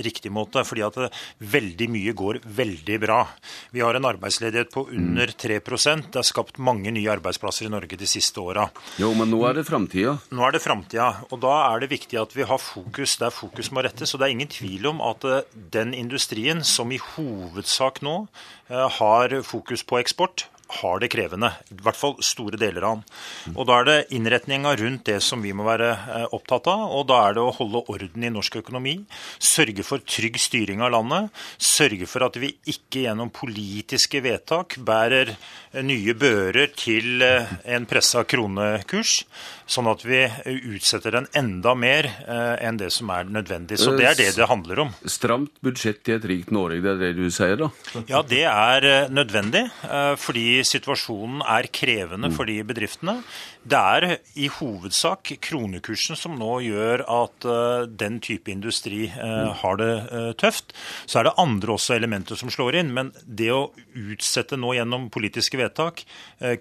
[0.00, 0.64] riktig måte.
[0.64, 0.96] fordi at
[1.38, 3.18] veldig mye går veldig bra.
[3.76, 8.00] Vi har en arbeidsledighet på under 3 Det er skapt mange nye arbeidsplasser i Norge
[8.00, 8.70] de siste åra.
[8.96, 10.16] Jo, men nå er det framtida?
[10.32, 11.26] Nå er det framtida.
[11.28, 14.08] Og da er det viktig at vi har fokus der fokus må rettes dette.
[14.08, 15.42] Så det er ingen tvil om at eh,
[15.74, 18.20] den industrien som i hovedsak nå
[18.70, 21.48] eh, har fokus på eksport, har det krevende.
[21.72, 23.54] I hvert fall store deler av den.
[23.56, 26.84] Og Da er det innretninga rundt det som vi må være eh, opptatt av.
[26.92, 28.98] og Da er det å holde orden i norsk økonomi,
[29.40, 35.36] sørge for trygg styring av landet, sørge for at vi ikke gjennom politiske vedtak bærer
[35.84, 39.22] nye bører til eh, en pressa kronekurs,
[39.68, 40.22] sånn at vi
[40.74, 43.78] utsetter den enda mer eh, enn det som er nødvendig.
[43.80, 44.94] Så Det er det det handler om.
[45.04, 47.70] Stramt budsjett i et rikt Norge, det er det du sier da?
[48.08, 49.66] Ja, det er nødvendig.
[50.18, 53.18] Fordi situasjonen er krevende for de bedriftene.
[53.68, 54.04] Det er
[54.38, 60.30] i hovedsak kronekursen som nå gjør at uh, den type industri uh, har det uh,
[60.40, 60.72] tøft.
[61.04, 62.94] Så er det andre også elementer som slår inn.
[62.96, 63.68] Men det å
[63.98, 66.04] utsette nå gjennom politiske vedtak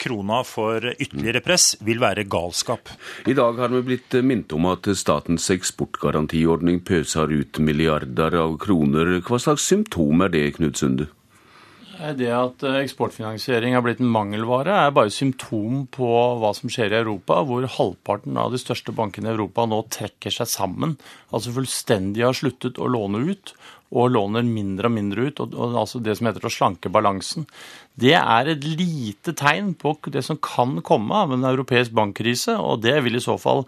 [0.01, 2.89] krona for ytterligere press, vil være galskap.
[3.29, 9.19] I dag har vi blitt minnet om at statens eksportgarantiordning pøser ut milliarder av kroner.
[9.27, 11.11] Hva slags symptom er det, Knut Sunde?
[11.97, 16.93] Det at eh, eksportfinansiering har blitt en mangelvare, er bare symptom på hva som skjer
[16.93, 20.93] i Europa, hvor halvparten av de største bankene i Europa nå trekker seg sammen.
[21.33, 23.55] Altså fullstendig har sluttet å låne ut,
[23.95, 25.41] og låner mindre og mindre ut.
[25.41, 27.47] Og, og altså det som heter å slanke balansen.
[27.97, 32.83] Det er et lite tegn på det som kan komme av en europeisk bankkrise, og
[32.85, 33.65] det vil i så fall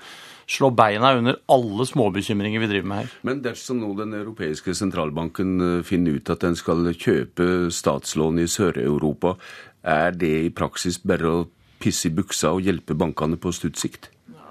[0.50, 3.16] slå beina under alle småbekymringer vi driver med her.
[3.28, 8.48] Men dersom nå den europeiske sentralbanken eh, finner ut at den skal kjøpe statslån i
[8.50, 9.36] Sør-Europa,
[9.86, 11.48] er det i praksis bare å
[11.80, 14.10] pisse i buksa og hjelpe bankene på stutt sikt?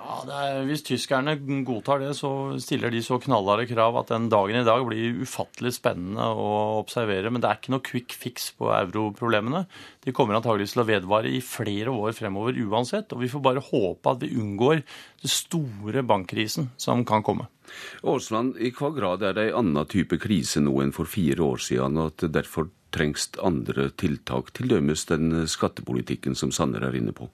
[0.09, 1.35] Er, Hvis tyskerne
[1.67, 5.75] godtar det, så stiller de så knallharde krav at den dagen i dag blir ufattelig
[5.77, 7.31] spennende å observere.
[7.31, 9.67] Men det er ikke noe quick fix på europroblemene.
[10.05, 13.13] De kommer antageligvis til å vedvare i flere år fremover uansett.
[13.13, 17.51] Og vi får bare håpe at vi unngår den store bankkrisen som kan komme.
[18.01, 21.61] Aasland, i hva grad er det en annen type krise nå enn for fire år
[21.61, 24.79] siden, og at det derfor trengs andre tiltak, t.d.
[25.13, 27.29] den skattepolitikken som Sanner er inne på?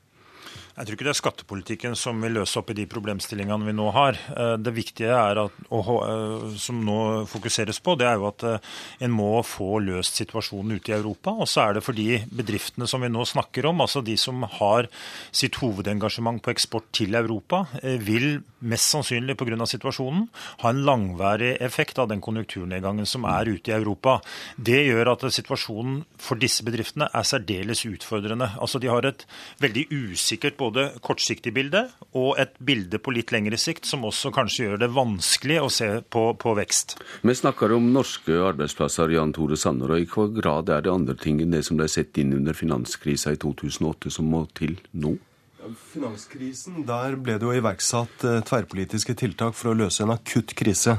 [0.75, 3.85] Jeg tror ikke det er skattepolitikken som vil løse opp i de problemstillingene vi nå
[3.95, 4.17] har.
[4.35, 6.97] Eh, det viktige at, eh, som nå
[7.31, 8.73] fokuseres på, det er jo at eh,
[9.07, 11.31] en må få løst situasjonen ute i Europa.
[11.31, 14.43] Og så er det for de bedriftene som vi nå snakker om, altså de som
[14.43, 14.89] har
[15.31, 17.69] sitt hovedengasjement på eksport til Europa,
[18.03, 19.55] vil mest sannsynlig pga.
[19.69, 20.27] situasjonen
[20.65, 24.19] ha en langværig effekt av den konjunkturnedgangen som er ute i Europa.
[24.57, 28.51] Det gjør at situasjonen for disse bedriftene er særdeles utfordrende.
[28.59, 29.27] Altså De har et
[29.63, 31.85] veldig usikkert både kortsiktig bilde
[32.17, 35.91] og et bilde på litt lengre sikt som også kanskje gjør det vanskelig å se
[36.09, 36.97] på, på vekst.
[37.23, 39.93] Vi snakker om norske arbeidsplasser, Jan Tore Sanner.
[39.95, 42.57] og I hva grad er det andre ting enn det som ble sett inn under
[42.57, 45.17] finanskrisa i 2008 som må til nå?
[45.95, 50.99] Finanskrisen, der ble det jo iverksatt eh, tverrpolitiske tiltak for å løse en akutt krise.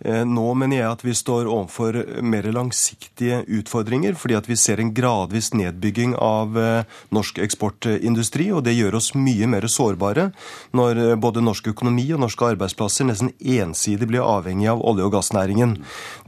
[0.00, 4.80] Eh, nå mener jeg at vi står overfor mer langsiktige utfordringer, fordi at vi ser
[4.80, 10.30] en gradvis nedbygging av eh, norsk eksportindustri, og det gjør oss mye mer sårbare
[10.76, 15.12] når eh, både norsk økonomi og norske arbeidsplasser nesten ensidig blir avhengig av olje- og
[15.18, 15.76] gassnæringen.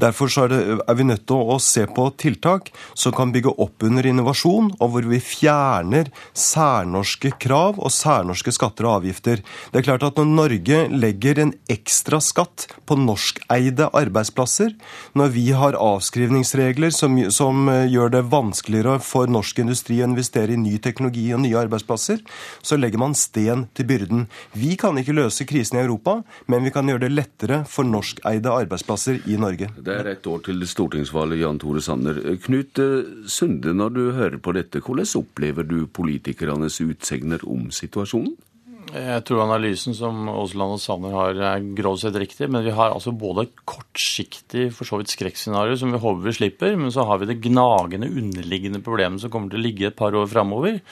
[0.03, 3.89] Derfor er, det, er, vi nødt til å se på tiltak som kan bygge opp
[3.89, 9.41] under innovasjon, og hvor vi fjerner særnorske krav og særnorske skatter og avgifter.
[9.73, 14.75] Det er klart at når Norge legger en ekstra skatt på norsk privateide arbeidsplasser,
[15.15, 20.53] når vi har avskrivningsregler som, som, eh, gjør det vanskeligere for norsk industri å investere
[20.53, 22.21] i ny teknologi og nye arbeidsplasser,
[22.63, 24.27] så legger man sten til byrden.
[24.55, 28.51] Vi kan ikke løse krisen i Europa, men vi kan gjøre det lettere for norskeide
[28.51, 29.71] arbeidsplasser i Norge.
[29.79, 32.21] Det er ett år til stortingsvalget, Jan Tore Sanner.
[32.43, 38.37] Knut eh, Sunde, når du hører på dette, hvordan opplever du politikernes utsegner om situasjonen?
[38.93, 42.49] Jeg tror analysen som Aasland og Sanner har er grovt sett riktig.
[42.53, 46.35] Men vi har altså både et kortsiktig for så vidt skrekkscenario som vi håper vi
[46.37, 49.97] slipper, men så har vi det gnagende underliggende problemet som kommer til å ligge et
[49.97, 50.83] par år framover.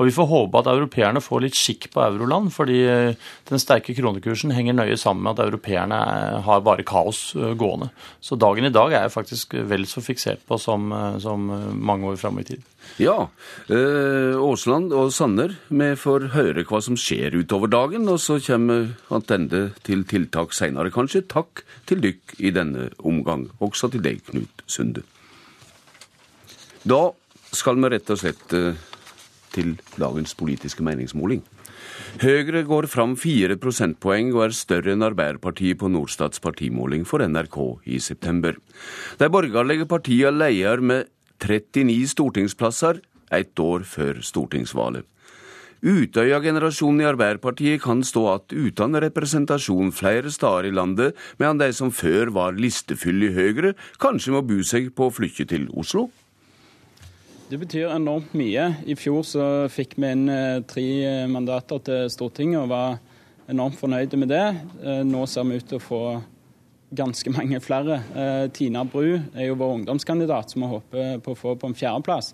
[0.00, 3.92] Og vi får håpe at europeerne får litt skikk på euroland, fordi eh, den sterke
[3.92, 7.90] kronekursen henger nøye sammen med at europeerne eh, har bare kaos eh, gående.
[8.24, 10.88] Så dagen i dag er jeg faktisk vel så fiksert på som,
[11.20, 11.44] som
[11.76, 12.64] mange år fram i tid.
[12.96, 13.28] Ja.
[13.68, 19.62] Aasland og Sanner, vi får høre hva som skjer utover dagen, og så kommer vi
[19.84, 21.26] til tiltak seinere, kanskje.
[21.28, 21.60] Takk
[21.90, 25.04] til dykk i denne omgang, også til deg, Knut Sunde.
[26.88, 27.10] Da
[27.52, 28.56] skal vi rett og slett
[29.54, 31.42] til dagens politiske meningsmåling.
[32.20, 37.58] Høyre går fram fire prosentpoeng og er større enn Arbeiderpartiet på Norstats partimåling for NRK
[37.86, 38.58] i september.
[39.20, 41.08] De borgerlige partiene leder med
[41.40, 43.00] 39 stortingsplasser
[43.30, 45.06] ett år før stortingsvalget.
[45.80, 51.88] Utøya-generasjonen i Arbeiderpartiet kan stå igjen uten representasjon flere steder i landet, medan de som
[51.88, 53.72] før var listefulle i Høyre,
[54.02, 56.10] kanskje må bo seg på å flytte til Oslo.
[57.50, 58.68] Det betyr enormt mye.
[58.86, 59.44] I fjor så
[59.74, 60.84] fikk vi inn eh, tre
[61.26, 63.00] mandater til Stortinget og var
[63.50, 64.44] enormt fornøyde med det.
[64.84, 66.00] Eh, nå ser vi ut til å få
[66.94, 67.98] ganske mange flere.
[68.14, 71.74] Eh, Tina Bru er jo vår ungdomskandidat, som vi håper på å få på en
[71.74, 72.30] fjerdeplass.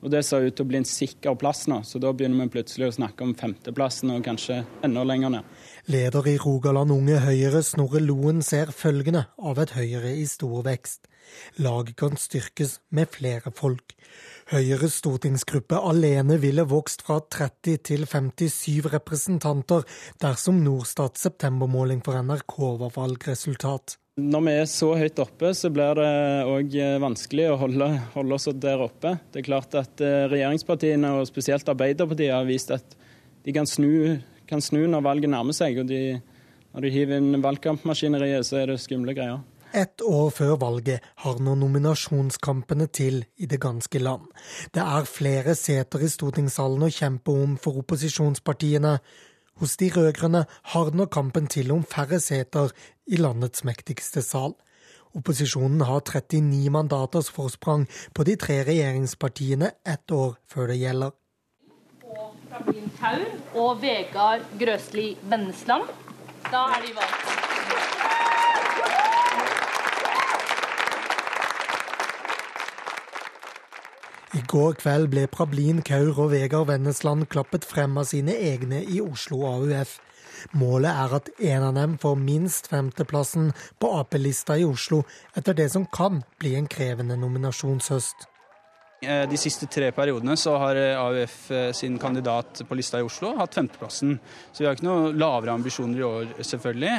[0.00, 2.56] Og Det ser ut til å bli en sikker plass nå, så da begynner vi
[2.56, 5.54] plutselig å snakke om femteplassen og kanskje enda lenger ned.
[5.92, 11.08] Leder i Rogaland Unge Høyre, Snorre Loen, ser følgende av et Høyre i stor vekst.
[11.60, 13.96] Laget kan styrkes med flere folk.
[14.52, 19.86] Høyres stortingsgruppe alene ville vokst fra 30 til 57 representanter
[20.20, 23.96] dersom Norstats septembermåling for NRK var valgresultat.
[24.20, 26.10] Når vi er så høyt oppe, så blir det
[26.46, 29.16] òg vanskelig å holde, holde, oss der oppe.
[29.32, 32.94] Det er klart at eh, regjeringspartiene, og spesielt Arbeiderpartiet, har vist at
[33.48, 35.80] de kan snu, kan snu når valget nærmer seg.
[35.80, 36.20] og de,
[36.76, 39.40] Når de hiver inn valgkampmaskineriet, så er det skumle greier.
[39.74, 44.28] Ett år før valget har nå nominasjonskampene til i det ganske land.
[44.70, 48.92] Det er flere seter i stortingssalen å kjempe om for opposisjonspartiene.
[49.58, 50.44] Hos de rød-grønne
[50.74, 52.70] hardner kampen til om færre seter
[53.10, 54.54] i landets mektigste sal.
[55.18, 61.14] Opposisjonen har 39 mandaters forsprang på de tre regjeringspartiene ett år før det gjelder.
[62.54, 63.26] Karin Taur
[63.58, 65.90] og Vegard Grøsli Vennesland.
[66.46, 67.33] Da er de valgt.
[74.34, 78.98] I går kveld ble Prablin Kaur og Vegard Vennesland klappet frem av sine egne i
[78.98, 79.92] Oslo AUF.
[80.58, 85.04] Målet er at en av dem får minst femteplassen på Ap-lista i Oslo,
[85.38, 88.26] etter det som kan bli en krevende nominasjonshøst.
[89.06, 93.06] Eh, de siste tre periodene så har eh, AUF eh, sin kandidat på lista i
[93.06, 94.16] Oslo hatt femteplassen.
[94.50, 96.94] Så vi har ikke noe lavere ambisjoner i år, selvfølgelig.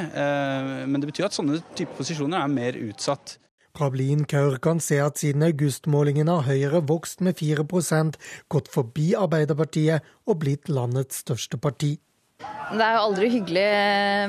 [0.88, 3.36] Men det betyr at sånne type posisjoner er mer utsatt.
[3.76, 8.16] Prablin Kaur kan se at siden augustmålingen har Høyre vokst med 4%
[8.52, 11.96] gått forbi Arbeiderpartiet og blitt landets største parti.
[12.36, 13.66] Det er jo aldri hyggelig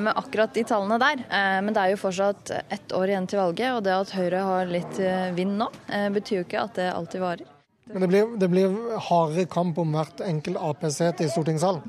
[0.06, 3.42] med akkurat de tallene der, eh, men det er jo fortsatt ett år igjen til
[3.42, 3.72] valget.
[3.76, 6.88] Og det at Høyre har litt eh, vind nå, eh, betyr jo ikke at det
[6.94, 7.50] alltid varer.
[7.88, 8.78] Men det blir, det blir
[9.10, 11.84] hardere kamp om hvert enkelt Ap-sete i stortingssalen?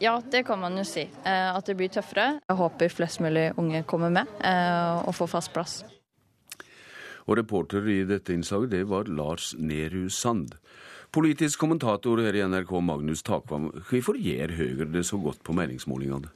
[0.00, 1.02] Ja, det kan man jo si.
[1.26, 2.38] At det blir tøffere.
[2.48, 5.74] Jeg håper flest mulig unge kommer med og får fast plass.
[7.26, 10.56] Og reporter i dette innslaget, det var Lars Nehru Sand.
[11.10, 13.72] Politisk kommentator her i NRK, Magnus Takvam.
[13.88, 16.30] Hvorfor gjør Høyre det så godt på meningsmålingene?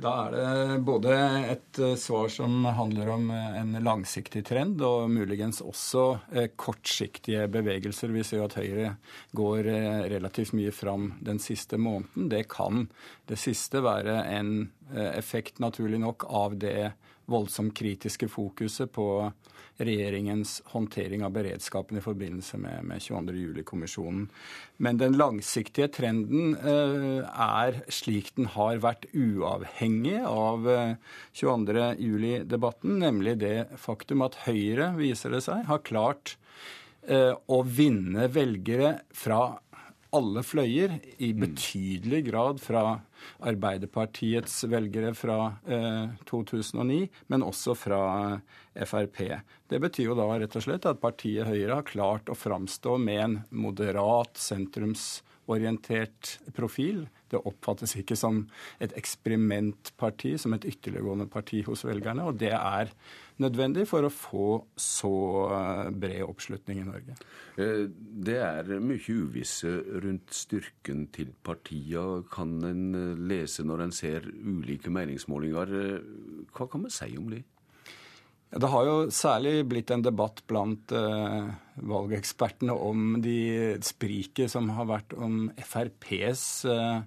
[0.00, 1.12] Da er det både
[1.52, 7.44] et eh, svar som handler om eh, en langsiktig trend, og muligens også eh, kortsiktige
[7.52, 8.12] bevegelser.
[8.14, 8.94] Vi ser jo at Høyre
[9.36, 9.68] går
[10.12, 12.30] relativt mye fram den siste måneden.
[12.32, 12.86] Det kan
[13.28, 16.92] det siste være en effekt, naturlig nok, av det
[17.30, 19.06] voldsomt kritiske fokuset på
[19.86, 24.28] regjeringens håndtering av beredskapen i forbindelse med, med 22.07-kommisjonen.
[24.82, 30.94] Men den langsiktige trenden eh, er slik den har vært uavhengig av eh,
[31.38, 36.36] 22.07-debatten, nemlig det faktum at Høyre, viser det seg, har klart
[37.06, 39.44] eh, å vinne velgere fra
[40.12, 41.40] alle fløyer, i mm.
[41.46, 42.84] betydelig grad fra
[43.48, 48.02] Arbeiderpartiets velgere fra eh, 2009, men også fra
[48.74, 49.22] eh, Frp.
[49.68, 53.24] Det betyr jo da rett og slett at partiet Høyre har klart å framstå med
[53.24, 54.40] en moderat
[55.42, 57.08] sentrumsorientert profil.
[57.30, 58.48] Det oppfattes ikke som
[58.80, 62.24] et eksperimentparti, som et ytterliggående parti hos velgerne.
[62.24, 62.92] Og det er
[63.38, 65.12] nødvendig for å få så
[65.50, 67.16] eh, bred oppslutning i Norge.
[67.56, 69.68] Eh, det er mye uvisse
[70.04, 76.02] rundt styrken til partiene, kan en eh, lese når en ser ulike meningsmålinger.
[76.52, 77.44] Hva kan vi si om det?
[78.52, 81.48] Det har jo særlig blitt en debatt blant uh,
[81.88, 87.00] valgekspertene om de spriket som har vært om FrPs uh,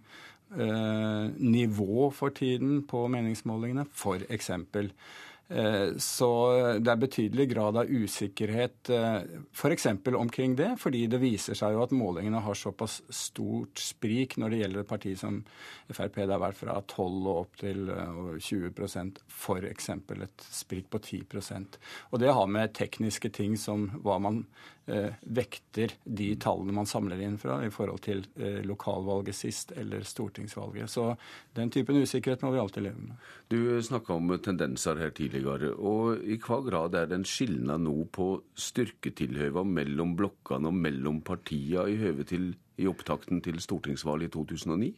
[0.58, 4.50] uh, nivå for tiden på meningsmålingene, f.eks.
[5.48, 6.30] Eh, så
[6.82, 8.90] det er betydelig grad av usikkerhet
[9.54, 9.88] f.eks.
[10.06, 14.54] For omkring det, fordi det viser seg jo at målingene har såpass stort sprik når
[14.54, 15.42] det gjelder et parti som
[15.92, 16.22] Frp.
[16.24, 19.90] Det har vært fra 12 og opp til 20% f.eks.
[20.16, 21.78] et sprik på 10%
[22.12, 27.22] Og det har med tekniske ting som hva man eh, vekter de tallene man samler
[27.26, 30.92] inn fra i forhold til eh, lokalvalget sist eller stortingsvalget.
[30.92, 31.08] Så
[31.58, 33.24] den typen usikkerhet må vi alltid leve med.
[33.50, 35.74] Du snakka om tendenser her tidligere.
[35.74, 41.22] og I hva grad er det en skilnad nå på styrketilhøva mellom blokkene og mellom
[41.26, 44.94] partiene i høve til i opptakten til stortingsvalget i 2009?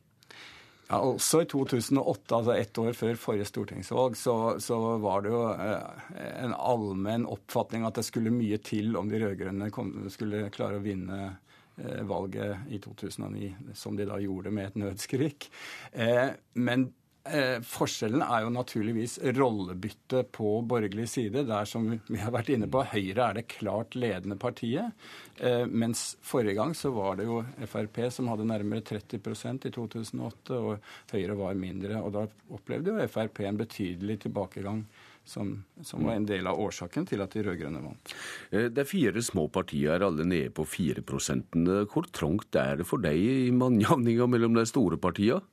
[0.88, 5.42] Ja, Også i 2008, altså ett år før forrige stortingsvalg, så, så var det jo
[5.52, 9.68] eh, en allmenn oppfatning at det skulle mye til om de rød-grønne
[10.14, 15.50] skulle klare å vinne eh, valget i 2009, som de da gjorde med et nødskrik.
[15.92, 16.88] Eh, men
[17.32, 21.44] Eh, forskjellen er jo naturligvis rollebytte på borgerlig side.
[21.48, 24.96] Der som vi har vært inne på, Høyre er det klart ledende partiet.
[25.38, 30.62] Eh, mens forrige gang så var det jo Frp som hadde nærmere 30% i 2008,
[30.62, 32.00] og Høyre var mindre.
[32.02, 34.86] Og da opplevde jo Frp en betydelig tilbakegang.
[35.28, 35.50] Som,
[35.84, 38.12] som, var en del av årsaken til at de rød-grønne vant.
[38.48, 43.04] De det er fire små partier, alle nede på 4 Hvor trangt er det for
[43.04, 45.44] deg i mannjevninga mellom de store partiene?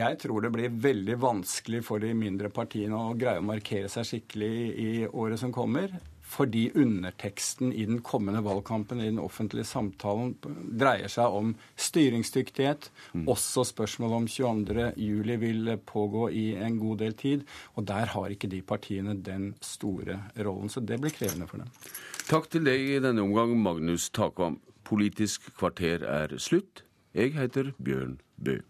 [0.00, 4.06] Jeg tror det blir veldig vanskelig for de mindre partiene å greie å markere seg
[4.08, 5.92] skikkelig i året som kommer.
[6.30, 10.36] Fordi underteksten i den kommende valgkampen i den offentlige samtalen
[10.78, 12.86] dreier seg om styringsdyktighet.
[13.18, 13.24] Mm.
[13.34, 17.42] Også spørsmålet om 22.07 vil pågå i en god del tid.
[17.74, 20.70] Og der har ikke de partiene den store rollen.
[20.70, 21.74] Så det blir krevende for dem.
[22.30, 24.60] Takk til deg i denne omgang, Magnus Takvam.
[24.86, 26.86] Politisk kvarter er slutt.
[27.10, 28.60] Jeg heter Bjørn Bø.